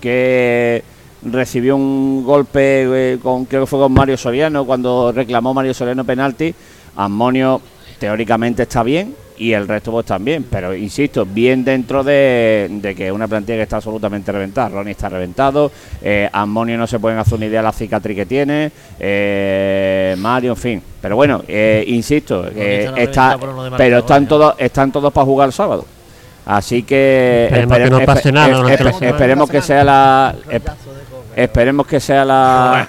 [0.00, 0.84] que
[1.24, 6.04] recibió un golpe eh, con creo que fue con Mario Soriano cuando reclamó Mario Soriano
[6.04, 6.54] penalti.
[6.94, 7.60] Amonio
[7.98, 13.06] teóricamente está bien y el resto pues también, pero insisto, bien dentro de, de que
[13.06, 14.68] es una plantilla que está absolutamente reventada.
[14.68, 15.70] Ronnie está reventado,
[16.00, 18.70] eh, Amonio no se pueden hacer una idea de la cicatriz que tiene,
[19.00, 20.82] eh, Mario, en fin.
[21.00, 23.36] Pero bueno, eh, insisto, eh, está
[23.76, 25.84] pero están todos, están todos para jugar el sábado.
[26.44, 28.46] Así que Esperemos que no pase nada
[29.10, 30.72] esperemos que sea la esp-
[31.36, 32.88] esperemos que sea la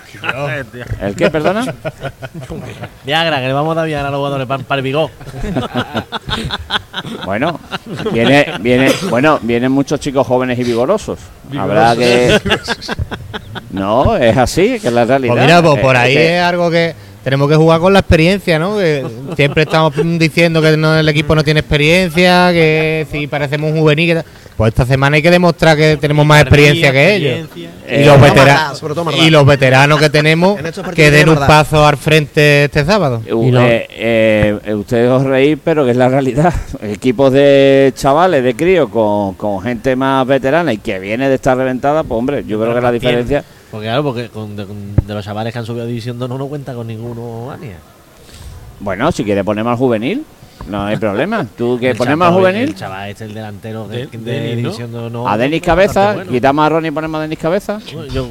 [1.02, 1.62] ¿El qué, perdona?
[3.06, 5.10] Viagra, que le vamos a dar Viagra a los jugadores para, para el vigor.
[7.26, 7.60] Bueno,
[8.12, 11.20] viene, viene, bueno, vienen muchos chicos jóvenes y vigorosos.
[11.58, 12.40] Habrá que.
[13.72, 15.34] No, es así, que es la realidad.
[15.34, 16.94] Pues mira, pues por Eh, ahí que- es algo que
[17.24, 18.78] tenemos que jugar con la experiencia, ¿no?
[18.78, 19.06] Que
[19.36, 24.16] siempre estamos diciendo que no- el equipo no tiene experiencia, que si parecemos un juvenil.
[24.16, 24.24] que.
[24.58, 27.50] Pues esta semana hay que demostrar que tenemos más experiencia que ellos.
[27.88, 29.20] Eh, y, los sobre todo vetera- Mardá, sobre todo Mardá.
[29.24, 30.60] y los veteranos que tenemos
[30.94, 33.24] que den un paso al frente este sábado.
[33.32, 36.54] Uh, eh, eh, eh, ustedes os reís, pero que es la realidad.
[36.84, 41.58] Equipos de chavales, de críos, con, con gente más veterana y que viene de estar
[41.58, 43.44] reventada, pues hombre, yo creo que la diferencia.
[43.74, 44.68] Porque claro, porque con, de,
[45.16, 47.78] los chavales que han subido a División 2 no, no cuenta con ninguno, Ania.
[48.80, 50.24] Bueno, si quiere poner más juvenil,
[50.68, 51.46] no hay problema.
[51.58, 52.62] ¿Tú que El ponemos chaval- juvenil?
[52.70, 54.56] El chaval este, el delantero de, De- de Denis, ¿no?
[54.70, 55.28] División 2 no.
[55.28, 56.32] A Denis Cabeza, bueno.
[56.32, 57.80] quitamos a Ronnie y ponemos a Denis Cabeza.
[58.14, 58.28] Yo,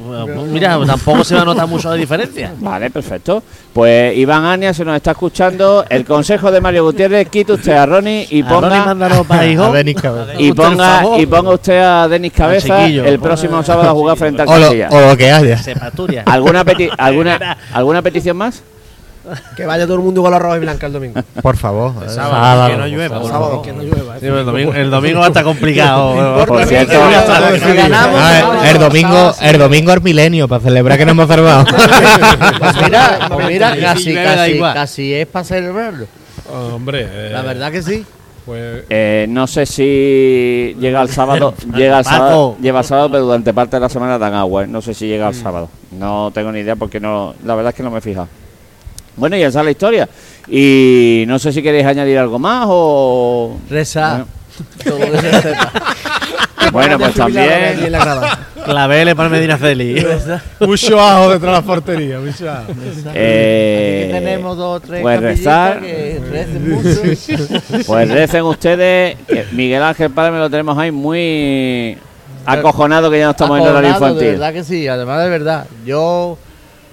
[0.49, 2.51] mira, tampoco se va a notar mucho la diferencia.
[2.59, 3.43] Vale, perfecto.
[3.73, 5.85] Pues Iván Ania se nos está escuchando.
[5.89, 9.45] El consejo de Mario Gutiérrez, quite usted a Ronnie y A Ronnie ponga mándalo para
[9.47, 9.63] hijo.
[9.65, 10.33] A Denis Cabeza.
[10.41, 14.47] y ponga y ponga usted a Denis Cabeza el próximo sábado a jugar frente al
[14.47, 14.89] Castilla.
[14.91, 15.59] o lo que haya.
[16.25, 18.61] ¿Alguna, peti- alguna, ¿Alguna petición más?
[19.55, 21.21] Que vaya todo el mundo con la roja y blanca el domingo.
[21.41, 21.93] Por favor.
[22.09, 23.31] sábado, sábado, que no por llueva, favor.
[23.31, 24.19] Sábado, que no llueva.
[24.19, 26.45] Sí, el, domingo, el domingo va a estar complicado.
[26.47, 26.93] Por cierto,
[28.63, 31.65] el domingo, el domingo es milenio para celebrar que no hemos salvado.
[32.59, 36.05] Pues mira, pues mira, Sí, casi, es para celebrarlo.
[36.51, 38.05] Hombre, eh, La verdad que sí.
[38.45, 43.25] Pues Eh, no sé si llega el sábado, llega el sábado, lleva el sábado, pero
[43.25, 44.63] durante parte de la semana dan agua.
[44.63, 44.67] ¿eh?
[44.67, 45.69] No sé si llega el sábado.
[45.91, 48.27] No tengo ni idea porque no, la verdad es que no me he fijado.
[49.15, 50.09] Bueno, y esa es la historia.
[50.47, 53.57] Y no sé si queréis añadir algo más o.
[53.69, 54.09] Reza.
[54.11, 54.27] Bueno.
[54.83, 55.71] Todo lo que se sepa.
[56.71, 57.91] Bueno, pues también.
[58.65, 60.05] Claveles para Medina Celi.
[60.61, 62.71] mucho ajo detrás de la portería, mucho ajo.
[63.13, 65.81] eh, Aquí tenemos dos o tres pues rezar.
[65.81, 67.83] que recen mucho.
[67.85, 69.17] Pues recen ustedes.
[69.27, 71.97] que Miguel Ángel Padre me lo tenemos ahí muy
[72.45, 74.39] acojonado que ya no estamos en horario Acojonado, De infantil.
[74.39, 75.65] verdad que sí, además de verdad.
[75.85, 76.37] Yo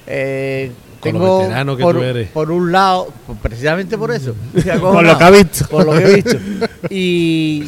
[0.06, 2.28] eh, Con lo tengo veterano que por, tú eres.
[2.30, 3.08] por un lado,
[3.42, 4.34] precisamente por eso.
[4.54, 5.66] estoy Por lo que ha visto.
[5.68, 6.36] Por lo que he visto.
[6.90, 7.64] Y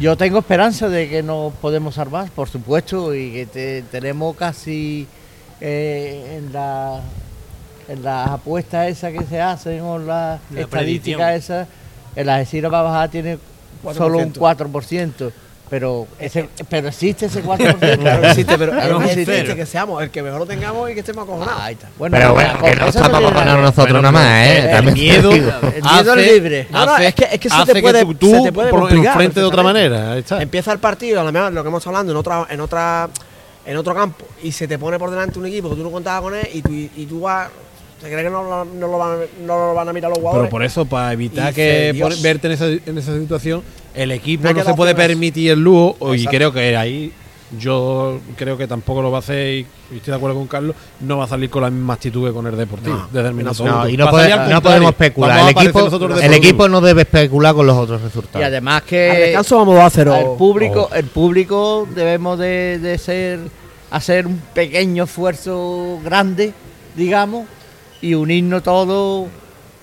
[0.00, 5.06] yo tengo esperanza de que nos podemos salvar, por supuesto, y que te- tenemos casi
[5.60, 7.00] eh, en la
[7.86, 11.68] en las apuestas esas que se hacen o las La estadísticas esas,
[12.16, 13.38] el Algeciras va a bajar tiene
[13.94, 15.32] solo un 4%.
[15.70, 17.98] Pero, ese, pero existe ese 4%.
[17.98, 21.00] Claro que existe, pero que es que seamos el que mejor lo tengamos y que
[21.00, 21.60] estemos acojonados.
[21.62, 21.88] Ahí está.
[21.98, 24.70] Bueno, Pero bueno, que no estamos acojonados nosotros nada más, ¿eh?
[24.70, 25.32] el miedo-.
[25.74, 26.66] El miedo es libre.
[26.70, 29.12] No, no, es que, es que se te puede, que tú, se te puede complicar,
[29.12, 30.12] enfrente de otra manera.
[30.12, 30.40] Ahí está.
[30.42, 33.08] Empieza el partido, a lo mejor lo que hemos estado hablando en otra, en otra,
[33.66, 36.20] en otro campo, y se te pone por delante un equipo que tú no contabas
[36.20, 37.48] con él y tú, y tú vas,
[38.02, 40.28] te crees que no, lo- no lo van, no lo van a mirar los Pero
[40.28, 40.50] jugadores.
[40.50, 43.62] por eso, para evitar Y que por- verte en esa, en esa situación,
[43.94, 45.96] el equipo No se puede permitir el lujo.
[45.98, 46.36] o- Y Exacto.
[46.36, 47.12] creo que ahí
[47.58, 49.48] yo creo que tampoco lo va a hacer.
[49.58, 50.74] Y y estoy de acuerdo con Carlos.
[51.00, 52.96] No va a salir con la misma actitud que con el Deportivo.
[52.96, 53.64] No, desde el minuto.
[53.64, 55.38] No, y no, puede- podemos especular.
[55.38, 55.88] El equipo,
[56.20, 58.44] el equipo no debe especular con los otros Y resultados.
[58.46, 60.16] además Al que descanso vamos 2 a 0.
[60.16, 63.38] el público, el público debemos de, de ser
[63.90, 66.52] hacer un pequeño esfuerzo grande,
[66.96, 67.46] digamos,
[68.00, 69.28] y unirnos todos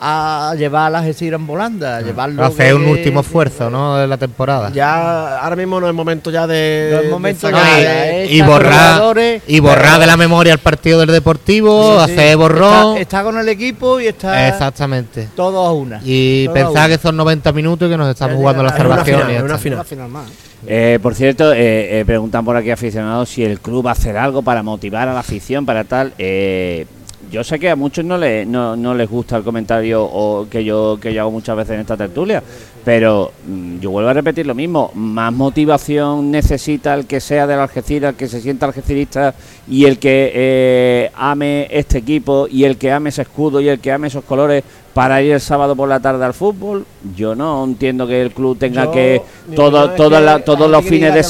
[0.04, 2.44] a llevar a la Algeciras en volanda, a llevarlo.
[2.44, 3.98] Hacer que- un último esfuerzo, ¿no?
[3.98, 4.72] De la temporada.
[4.74, 6.90] Ya, ahora mismo no es momento ya de.
[6.92, 10.54] No es de momento sacar- ya y- de- y borrar- Y borrar de la memoria
[10.54, 12.14] el partido del Deportivo, Sí, sí.
[12.14, 12.90] hacer borrón.
[12.98, 15.30] Está, está con el equipo y está Exactamente.
[15.36, 16.02] todo a una.
[16.04, 19.30] Y pensar que son 90 minutos y que nos estamos jugando la salvación.
[19.30, 19.78] es una final.
[19.80, 20.26] Una final más.
[20.68, 24.16] Eh, por cierto, eh, eh, preguntan por aquí aficionados si el club va a hacer
[24.18, 26.14] algo para motivar a la afición, para tal.
[26.20, 26.86] Eh,
[27.30, 30.64] yo sé que a muchos no, le, no, no les gusta el comentario o que
[30.64, 32.42] yo que yo hago muchas veces en esta tertulia,
[32.84, 34.92] pero mm, yo vuelvo a repetir lo mismo.
[34.96, 39.34] Más motivación necesita el que sea del Algeciras, el que se sienta algecirista
[39.70, 43.80] y el que eh, ame este equipo y el que ame ese escudo y el
[43.80, 44.64] que ame esos colores
[44.94, 46.86] para ir el sábado por la tarde al fútbol.
[47.16, 49.22] Yo no entiendo que el club tenga Yo- que
[49.56, 51.30] todo, todas que la- todos los fines de fútbol.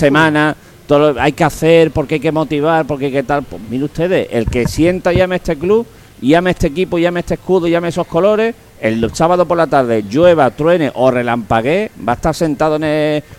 [0.92, 3.44] Todo hay que hacer porque hay que motivar porque hay que tal.
[3.44, 5.88] Pues mire ustedes el que sienta y ame este club
[6.22, 10.04] y este equipo y este escudo y ame esos colores el sábado por la tarde
[10.04, 12.78] llueva, truene o relampaguee va a estar sentado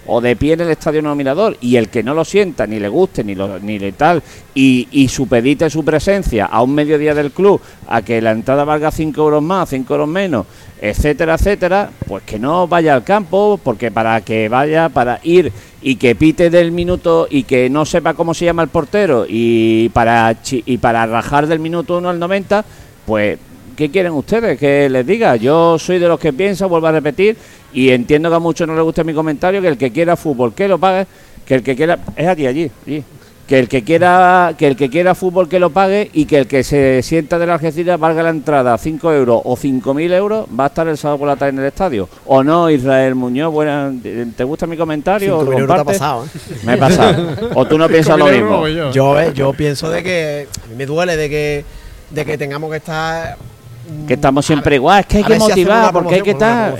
[0.06, 2.80] o de pie en el estadio no mirador y el que no lo sienta ni
[2.80, 4.22] le guste ni lo, ni le tal
[4.54, 8.90] y, y supedite su presencia a un mediodía del club a que la entrada valga
[8.90, 10.46] 5 euros más 5 euros menos
[10.82, 15.94] etcétera, etcétera, pues que no vaya al campo, porque para que vaya, para ir y
[15.94, 20.36] que pite del minuto y que no sepa cómo se llama el portero y para
[20.50, 22.64] y para rajar del minuto 1 al 90,
[23.06, 23.38] pues
[23.76, 25.36] ¿qué quieren ustedes que les diga?
[25.36, 27.36] Yo soy de los que piensa, vuelvo a repetir,
[27.72, 30.52] y entiendo que a muchos no les guste mi comentario, que el que quiera fútbol,
[30.52, 31.06] que lo pague,
[31.46, 33.04] que el que quiera, es allí, allí, allí.
[33.46, 36.46] Que el que quiera, que el que quiera fútbol que lo pague y que el
[36.46, 40.64] que se sienta de la Algeciras valga la entrada 5 euros o 5.000 euros va
[40.64, 42.08] a estar el sábado por la tarde en el estadio.
[42.26, 43.52] ¿O no, Israel Muñoz?
[43.52, 43.92] Buena,
[44.36, 45.38] ¿Te gusta mi comentario?
[45.38, 46.28] ¿O lo 5.000 euros te ha pasado, ¿eh?
[46.64, 47.36] Me he pasado.
[47.54, 48.66] ¿O tú no piensas lo mismo?
[48.68, 50.48] Yo, eh, yo pienso de que.
[50.64, 51.64] A mí me duele de que,
[52.10, 53.36] de que tengamos que estar.
[54.06, 55.00] Que estamos siempre ver, igual.
[55.00, 56.78] Es que hay que si motivar, porque hay que estar.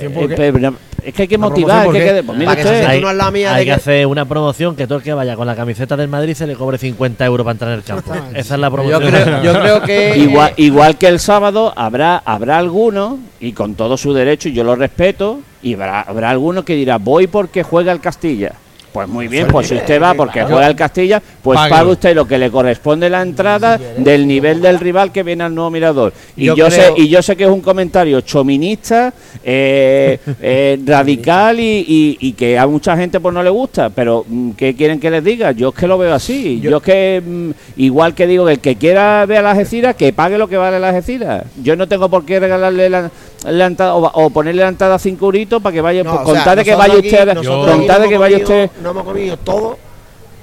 [1.05, 1.83] Es que hay que motivar.
[1.83, 2.85] promoción, hay ¿por que, pues mire que usted.
[2.85, 5.03] Hay, no es la mía de hay que que- hacer una promoción que todo el
[5.03, 7.77] que vaya con la camiseta del Madrid se le cobre 50 euros para entrar en
[7.79, 8.13] el campo.
[8.33, 9.01] Esa es la Yo promoción.
[9.11, 10.17] creo, yo creo que.
[10.17, 14.63] Igual, igual que el sábado habrá habrá algunos y con todo su derecho y yo
[14.63, 18.53] lo respeto y habrá, habrá algunos que dirá voy porque juega el Castilla
[18.93, 22.27] pues muy bien pues si usted va porque juega el Castilla pues paga usted lo
[22.27, 26.13] que le corresponde la entrada del nivel del rival que viene al nuevo mirador.
[26.37, 29.11] Y yo, Yo sé y yo sé que es un comentario chominista
[29.43, 34.23] eh, eh, radical y, y- y que a mucha gente pues no le gusta pero
[34.27, 35.51] mm, ¿qué quieren que les diga?
[35.51, 36.59] yo es que lo veo así.
[36.61, 39.95] Yo, es que mm, igual que digo que el que quiera ver a la Algeciras
[39.95, 41.45] que pague lo que vale la Algeciras.
[41.63, 43.09] Yo no tengo por qué regalarle la,
[43.45, 46.43] la entrada o, o ponerle la entrada a cinco euritos para que vaya No, pues,
[46.55, 48.91] de que vaya usted a- nosotros con aquí tal no de que vaya usted No
[48.91, 49.77] hemos comido todo.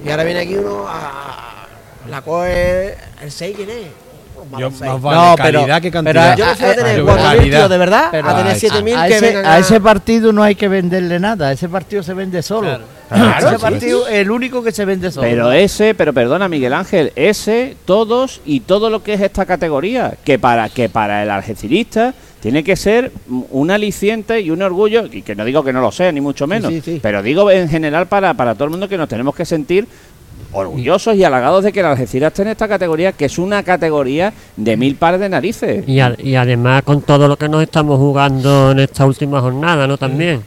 [0.04, 1.66] Y ahora viene aquí uno a.
[2.08, 2.94] La coge.
[3.22, 3.86] ¿El 6 quién es?
[4.50, 6.36] Malos Yo, más vale No, pero- calidad que pero cantidad.
[6.38, 7.58] Yo prefiero tener yo- 4.000 calidad.
[7.58, 10.32] tíos de verdad Pero a tener a- 7.000 a que ese, vengan a ese partido
[10.32, 12.80] no hay que venderle nada, ese partido se vende solo.
[13.38, 15.28] ese partido es el único que se vende solo.
[15.28, 20.14] Pero ese, pero perdona Miguel Ángel, ese, todos y todo lo que es esta categoría,
[20.24, 23.12] que para que para el algecirista tiene que ser
[23.50, 26.46] un aliciente y un orgullo, y que no digo que no lo sea, ni mucho
[26.46, 26.98] menos, sí, sí.
[27.02, 29.86] pero digo en general para, para todo el mundo que nos tenemos que sentir
[30.52, 34.32] orgullosos y halagados de que el Algeciras esté en esta categoría, que es una categoría
[34.56, 35.84] de mil pares de narices.
[35.88, 39.86] Y, a- y además con todo lo que nos estamos jugando en esta última jornada,
[39.86, 39.96] ¿no?
[39.96, 40.42] También.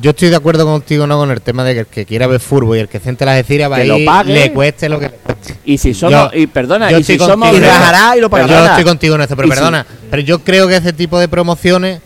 [0.00, 1.18] Yo estoy de acuerdo contigo, ¿no?
[1.18, 3.36] Con el tema de que el que quiera ver fútbol y el que siente las
[3.36, 4.32] Algeciras va a Que lo ir, pague.
[4.32, 5.54] le cueste lo que le cueste.
[5.64, 7.52] Y si somos, Yo- y perdona, yo y si somos.
[7.56, 8.52] Y rajará y lo pagará.
[8.60, 9.84] yo estoy contigo en esto, pero si- perdona.
[10.10, 12.00] Pero yo creo que ese tipo de promociones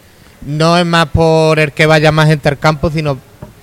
[0.47, 3.19] no es más por el que vaya más gente al campo, sino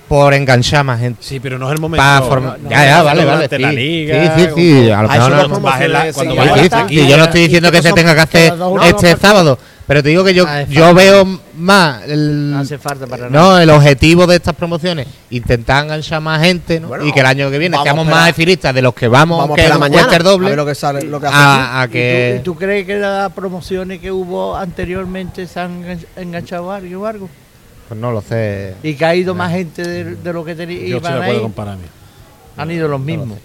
[0.08, 1.20] por enganchar más gente.
[1.22, 2.02] Sí, pero no es el momento.
[2.02, 3.48] Pa forma- No, no, ya, ya, no, vale, vale.
[3.48, 5.70] Sí, la liga, sí, sí, sí, a lo mejor no cuando
[6.12, 9.58] sí, Sí, yo no estoy diciendo que se tenga que hacer este no, no, sábado,
[9.90, 13.42] pero te digo que yo, Hace yo veo más el, No hace falta para nada.
[13.42, 16.86] no, el objetivo de estas promociones, intentar enganchar más gente ¿no?
[16.86, 19.58] Bueno, y que el año que viene seamos más efilistas de los que vamos, Vamos
[19.58, 20.08] a que nos mañana.
[20.14, 21.36] A doble ver lo que sale, lo que hace.
[21.36, 25.58] a, a ¿Y tú, y que tú crees que las promociones que hubo anteriormente se
[25.58, 27.28] han engan- enganchado algo o algo?
[27.88, 28.76] pues no lo sé.
[28.84, 30.78] Y que ha ido más gente de, de lo que tenía.
[30.78, 31.42] Yo estoy de iban a acuerdo ir?
[31.42, 31.82] con Parami.
[32.56, 33.38] Han ido los mismos.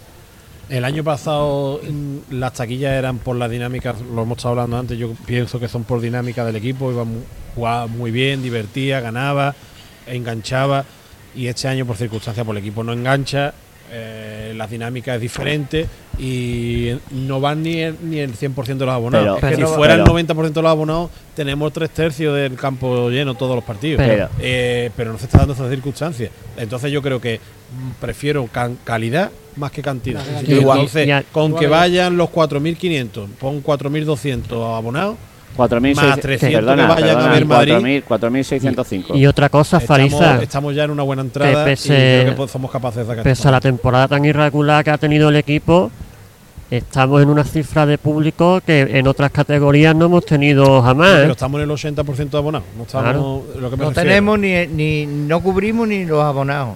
[0.70, 4.98] El año pasado mm, las taquillas eran por la dinámica, lo hemos estado hablando antes,
[4.98, 7.22] yo pienso que son por dinámica del equipo, iba mu-
[7.54, 9.54] jugaba muy bien, divertía, ganaba,
[10.08, 10.86] enganchaba
[11.36, 13.54] y este año por circunstancias por el equipo no engancha,
[13.92, 15.86] eh, la dinámica es diferente
[16.18, 19.38] y no van ni el, ni el 100% de los abonados.
[19.40, 22.36] Pero- Es que pero- si fuera pero- el 90% de los abonados, tenemos tres tercios
[22.36, 24.02] del campo lleno todos los partidos.
[24.04, 26.32] Pero- Eh, no se está dando esas circunstancias.
[26.58, 30.22] Entonces yo creo que mm, prefiero can- calidad más que cantidad.
[30.46, 30.80] Y igual.
[30.80, 35.16] Entonces, Y a- con que vayan los 4.500, pon 4.200 abonados,
[35.58, 37.74] Más 4.600, 300 perdona, que vayan a perdona, ver Madrid.
[37.74, 39.16] 4.000, 4.605.
[39.18, 42.52] Y otra cosa, Estamos, Farisa, estamos ya en una buena entrada pese- y creo que
[42.52, 45.92] somos capaces de sacar pese a la temporada tan irregular que ha tenido el equipo,
[46.72, 51.12] estamos en una cifra de público que en otras categorías no hemos tenido jamás.
[51.12, 51.32] Pero ¿eh?
[51.32, 52.68] estamos en el 80% de abonados.
[52.78, 56.76] No estamos lo que me No tenemos ni, ni no cubrimos ni los abonados.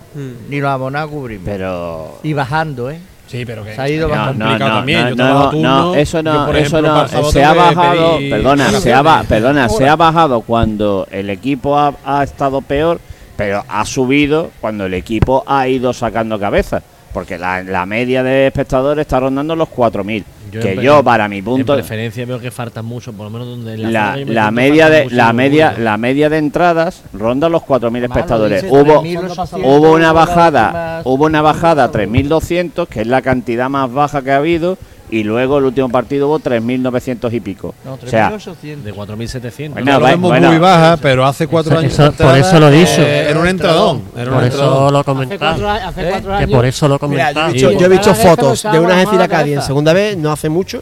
[0.50, 1.46] Ni los abonados cubrimos.
[1.46, 3.00] Pero y bajando, ¿eh?
[3.28, 4.44] Sí, pero que Se ha ido bajando.
[4.44, 5.02] complicado también.
[5.04, 7.54] no, yo trabajo no, turno, no, eso no, yo, por eso ejemplo, no, se ha
[7.54, 12.62] bajado, perdona, se ha, ba- perdona, se ha bajado cuando el equipo ha, ha estado
[12.62, 13.00] peor,
[13.38, 16.82] pero ha subido cuando el equipo ha ido sacando cabeza,
[17.14, 21.28] porque la, la media de espectadores está rondando los 4.000, Yo que en yo para
[21.28, 24.22] mi En punto preferencia veo que faltan mucho, por lo menos donde en la, la
[24.22, 28.64] encuentro media de la media la media de entradas ronda los 4.000 Malo, espectadores.
[28.64, 33.70] dice Hubo 3.800 hubo una bajada, hubo una bajada a 3.200, que es la cantidad
[33.70, 34.78] más baja que ha habido,
[35.12, 37.74] y luego el último partido hubo 3.900 y pico.
[37.84, 38.84] No, o sea, 3.800.
[38.84, 39.70] De 4.700.
[39.72, 40.50] Bueno, No vemos bueno.
[40.50, 41.94] muy baja, pero hace cuatro Eso- años.
[41.94, 43.02] eso- de entrada, por eso lo he dicho.
[43.02, 44.04] eh, era un entradón.
[44.16, 44.74] Era un Por entradón.
[44.76, 45.52] eso lo Hace comentaba.
[45.52, 46.08] cuatro, a- hace ¿Eh?
[46.12, 46.52] cuatro Que años.
[46.56, 47.48] por eso lo Mira, yo he comentaba.
[47.54, 47.78] visto, Sí.
[47.80, 50.82] yo he visto que fotos de una la Cádiz en segunda vez, no hace mucho,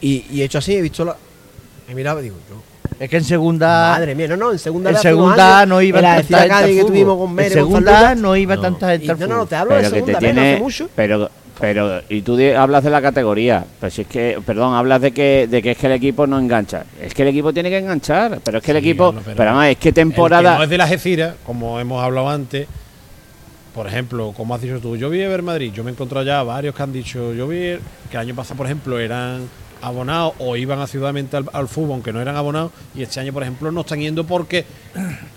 [0.00, 1.16] y, y he hecho así, he visto la.
[1.88, 2.62] He mirado y digo, yo,
[2.98, 3.90] Es que en segunda.
[3.90, 6.58] madre mía, no, no, en segunda En hace segunda años, no iba en la tanta
[6.58, 8.62] gente que tuvimos con En Mere, con segunda no iba No.
[8.62, 9.48] tanta gente no, no, fútbol.
[9.48, 10.88] te hablo de pero que te segunda vez, no tiene hace mucho.
[10.94, 11.30] pero
[11.64, 15.46] pero y tú hablas de la categoría pero si es que perdón hablas de que
[15.50, 16.84] de que es que el equipo no engancha.
[17.00, 19.50] Es que el equipo tiene que enganchar pero es que el Sí, equipo pero pero
[19.50, 22.66] además es que El que temporada no es de la Algeciras, como hemos hablado antes,
[23.74, 26.26] por ejemplo, como has dicho tú, yo vi a ver Madrid, yo me he encontrado
[26.26, 27.56] ya varios que han dicho, yo vi
[28.10, 29.48] que el año pasado, por ejemplo, eran
[29.86, 33.42] abonados o iban asiduamente al, al fútbol, aunque no eran abonados, y este año, por
[33.42, 34.64] ejemplo, no están yendo porque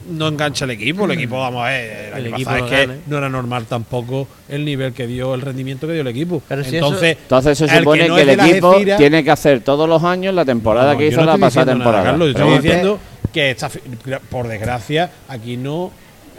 [0.10, 1.06] no engancha el equipo.
[1.06, 2.95] El equipo, vamos a ver, el, equipo no es que gana.
[3.08, 6.41] no era normal tampoco el nivel que dio, el rendimiento que dio el equipo.
[6.48, 9.88] Pero si Entonces, entonces se que supone no que, el equipo tiene que hacer todos
[9.88, 12.39] los años la temporada no, que hizo no la pasada diciendo nada, temporada Carlos, yo
[12.39, 13.00] estoy diciendo
[13.34, 13.70] que esta,
[14.30, 15.91] por desgracia aquí no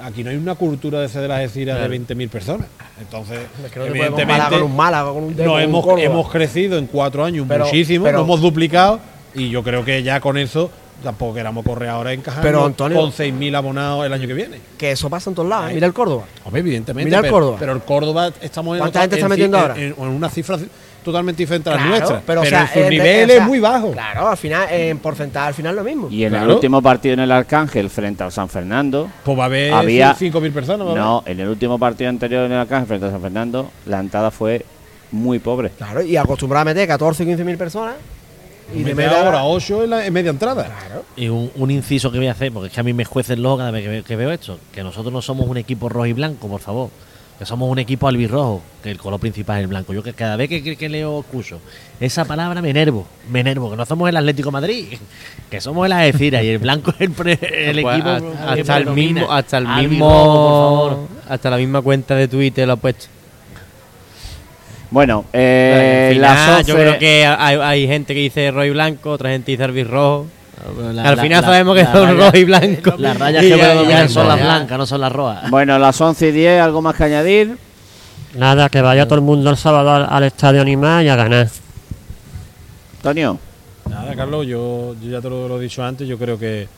[0.03, 2.66] aquí no hay una cultura de de las Algeciras de 20.000 personas.
[3.01, 6.78] Entonces, Es que no evidentemente, con un Málaga, con un no un hemos, hemos crecido
[6.78, 9.01] en cuatro años Pero- muchísimo, pero- lo hemos duplicado
[9.34, 10.70] y yo creo que ya con eso
[11.03, 14.59] tampoco queramos correr ahora encajar Pero, Antonio- con 6.000 abonados el año que viene.
[14.76, 15.70] Que eso pasa en todos lados.
[15.70, 15.74] ¿eh?
[15.74, 16.24] Mira el Córdoba.
[16.44, 17.05] Hombre, evidentemente.
[17.07, 17.57] Mira el pero, Córdoba.
[17.61, 19.76] Pero el Córdoba estamos en, ¿Cuánta otra- gente está en metiendo en- ahora?
[19.76, 20.59] En, en una cifra
[21.05, 22.22] totalmente diferente a las Claro, nuestras.
[22.26, 23.92] Pero, o sea, en sus en- niveles o sea, es muy bajo.
[23.92, 26.09] Claro, al final, en porcentaje, al final lo mismo.
[26.11, 26.55] y en el Claro.
[26.55, 30.53] último partido en el Arcángel frente al San Fernando Pues va a haber Había- 5.000
[30.53, 30.86] personas.
[30.86, 33.70] va a no en el último partido anterior en el Arcángel frente al San Fernando
[33.86, 34.64] la entrada fue
[35.11, 37.94] muy pobre Claro, y acostumbrado a meter 14 o 15 mil personas.
[38.74, 39.44] Y de media ahora hora.
[39.44, 40.68] 8 en, la, en media entrada.
[41.16, 43.32] Y un, un inciso que voy a hacer, porque es que a mí me juece
[43.32, 45.88] el ojo cada vez que, ve- que veo esto, que nosotros no somos un equipo
[45.88, 46.90] rojo y blanco, por favor.
[47.39, 49.93] Que somos un equipo albirrojo, que el color principal es el blanco.
[49.95, 51.61] Yo que cada vez que, que- que leo escucho
[52.01, 54.86] esa palabra me enervo, me enervo, que no somos el Atlético de Madrid,
[55.51, 57.39] que somos el Algeciras y el blanco es el, pre-
[57.70, 58.09] el Pues equipo
[58.45, 61.09] hasta, el mismo, hasta el Albirrojo, mismo, por favor.
[61.28, 63.07] hasta la misma cuenta de Twitter lo ha puesto.
[64.91, 68.64] bueno eh, Al final, las yo 11 creo que hay, hay gente que dice rojo
[68.64, 70.26] y blanco, otra gente dice albirrojo.
[70.92, 72.94] La- Al final la- sabemos que son raya- rojo y blanco.
[72.98, 75.50] Las rayas que predominan son las blancas, no son las rojas.
[75.50, 77.56] bueno las 11 y 10 algo más que añadir
[78.34, 81.48] Nada, que vaya todo el mundo el sábado al, al estadio animal y a ganar.
[82.98, 83.38] Antonio
[83.88, 86.68] Nada, Carlos, yo, yo ya te lo, lo he dicho antes, yo creo que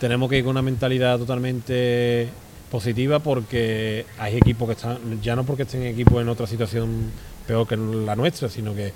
[0.00, 2.28] tenemos que ir con una mentalidad totalmente
[2.70, 7.10] positiva porque hay equipos que están, ya no porque estén equipos en otra situación
[7.48, 8.92] peor que la nuestra, sino que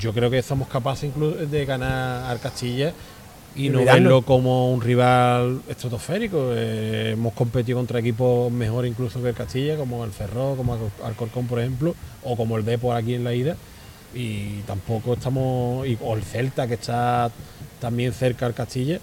[0.00, 2.92] yo creo que somos capaces incluso de ganar al Castilla
[3.56, 4.02] y, Y no mirarlo.
[4.02, 6.50] verlo como un rival estratosférico.
[6.54, 11.04] Eh, hemos competido contra equipos mejor incluso que el Castilla, como el Ferrol, como Alcor-
[11.04, 13.56] Alcorcón, por ejemplo, o como el Depor aquí en la ida.
[14.14, 15.86] Y tampoco estamos.
[15.86, 17.30] y- o el Celta, que está
[17.80, 18.98] también cerca al Castilla.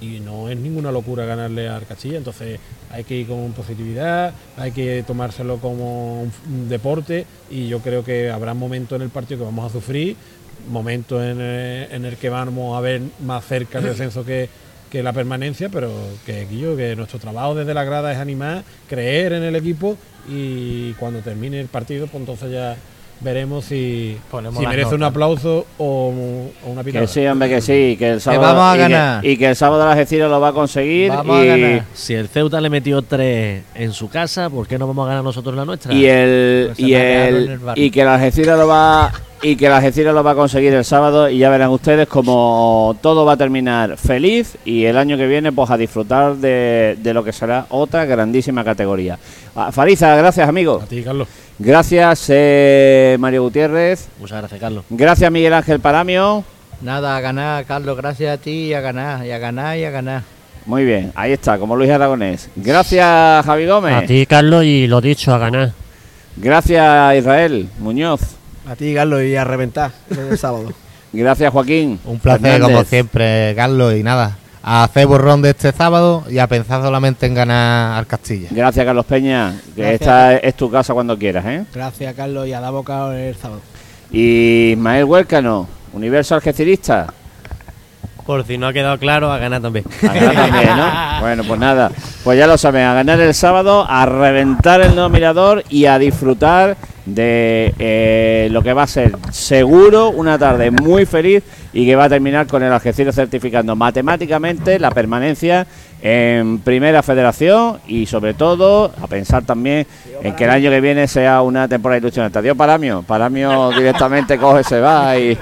[0.00, 2.18] Y no es ninguna locura ganarle al Castilla.
[2.18, 7.26] Entonces hay que ir con positividad, hay que tomárselo como un, deporte.
[7.50, 10.16] Y yo creo que habrá momentos en el partido que vamos a sufrir,
[10.70, 14.48] momentos en, el- en el que vamos a ver más cerca el descenso que,
[14.90, 15.90] que la permanencia, pero
[16.24, 19.96] que yo, que nuestro trabajo desde la grada es animar, creer en el equipo
[20.28, 22.76] y cuando termine el partido, pues entonces ya
[23.20, 26.12] veremos si, Ponemos si las merece un aplauso o,
[26.64, 27.04] o una pitada.
[27.06, 29.24] que sí hombre que sí que el sábado vamos a y que- ganar.
[29.26, 31.84] y que el sábado la Algeciras lo va a conseguir Vamos a y, ganar.
[31.94, 35.24] Si el Ceuta le metió tres en su casa, ¿por qué no vamos a ganar
[35.24, 35.92] nosotros la nuestra?
[35.94, 37.84] y el Pues y el el barrio.
[37.84, 39.12] y que la Algeciras lo va
[39.42, 42.96] y que la Algeciras lo va a conseguir el sábado y ya verán ustedes como
[43.02, 47.14] todo va a terminar feliz y el año que viene pues a disfrutar de, de
[47.14, 49.18] lo que será otra grandísima categoría.
[49.54, 50.80] Ah, Fariza, gracias amigo.
[50.82, 51.28] A ti, Carlos.
[51.58, 54.08] Gracias eh, Mario Gutiérrez.
[54.18, 54.84] Muchas gracias, Carlos.
[54.90, 56.44] Gracias Miguel Ángel Paramio.
[56.82, 59.90] Nada, a ganar, Carlos, gracias a ti y a ganar, y a ganar y a
[59.90, 60.22] ganar.
[60.66, 62.50] Muy bien, ahí está, como Luis Aragonés.
[62.56, 63.94] Gracias, Javi Gómez.
[63.94, 65.72] A ti, Carlos, y lo dicho, a ganar.
[66.36, 68.20] Gracias, Israel Muñoz.
[68.68, 70.72] A ti, Carlos, y a reventar el sábado.
[71.12, 71.98] Gracias, Joaquín.
[72.04, 72.66] Un placer, Fernández.
[72.66, 74.36] como siempre, Carlos, y nada.
[74.68, 78.48] A hacer borrón de este sábado y a pensar solamente en ganar al Castilla.
[78.50, 79.54] Gracias, Carlos Peña.
[79.76, 80.00] Que Gracias.
[80.00, 81.64] esta es tu casa cuando quieras, ¿eh?
[81.72, 83.60] Gracias, Carlos, y a dar bocado el sábado.
[84.10, 87.06] Y Ismael Huércano, Universo Algecirista.
[88.26, 89.84] Por si no ha quedado claro, a ganar también.
[90.02, 90.86] A ganar también, ¿no?
[91.20, 91.92] Bueno, pues nada,
[92.24, 95.96] pues ya lo saben, a ganar el sábado, a reventar el nuevo mirador y a
[95.98, 101.44] disfrutar de eh, lo que va a ser seguro una tarde muy feliz
[101.76, 105.66] y que va a terminar con el Algeciras certificando matemáticamente la permanencia
[106.00, 109.86] en Primera Federación y sobre todo a pensar también
[110.22, 112.38] en que el año que viene sea una temporada ilusionante.
[112.38, 115.36] Adiós Paramio, Paramio directamente coge, se va y,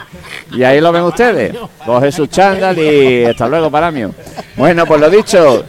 [0.51, 1.55] y ahí lo ven ustedes,
[1.87, 4.12] coge su chándal y hasta luego Paramio.
[4.57, 5.64] Bueno, pues lo dicho,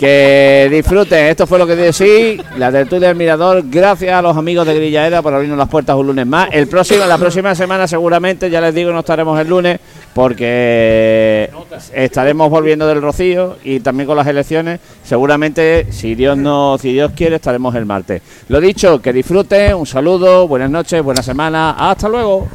[0.00, 3.64] que disfruten, esto fue lo que decía la tertulia del Mirador.
[3.66, 6.48] Gracias a los amigos de Grillaeda por abrirnos las puertas un lunes más.
[6.52, 9.78] El próximo, la próxima semana seguramente, ya les digo, no estaremos el lunes
[10.14, 11.50] porque
[11.92, 14.80] estaremos volviendo del Rocío y también con las elecciones.
[15.04, 18.22] Seguramente, si Dios no, si Dios quiere, estaremos el martes.
[18.48, 22.48] Lo dicho, que disfruten, un saludo, buenas noches, buena semana, hasta luego.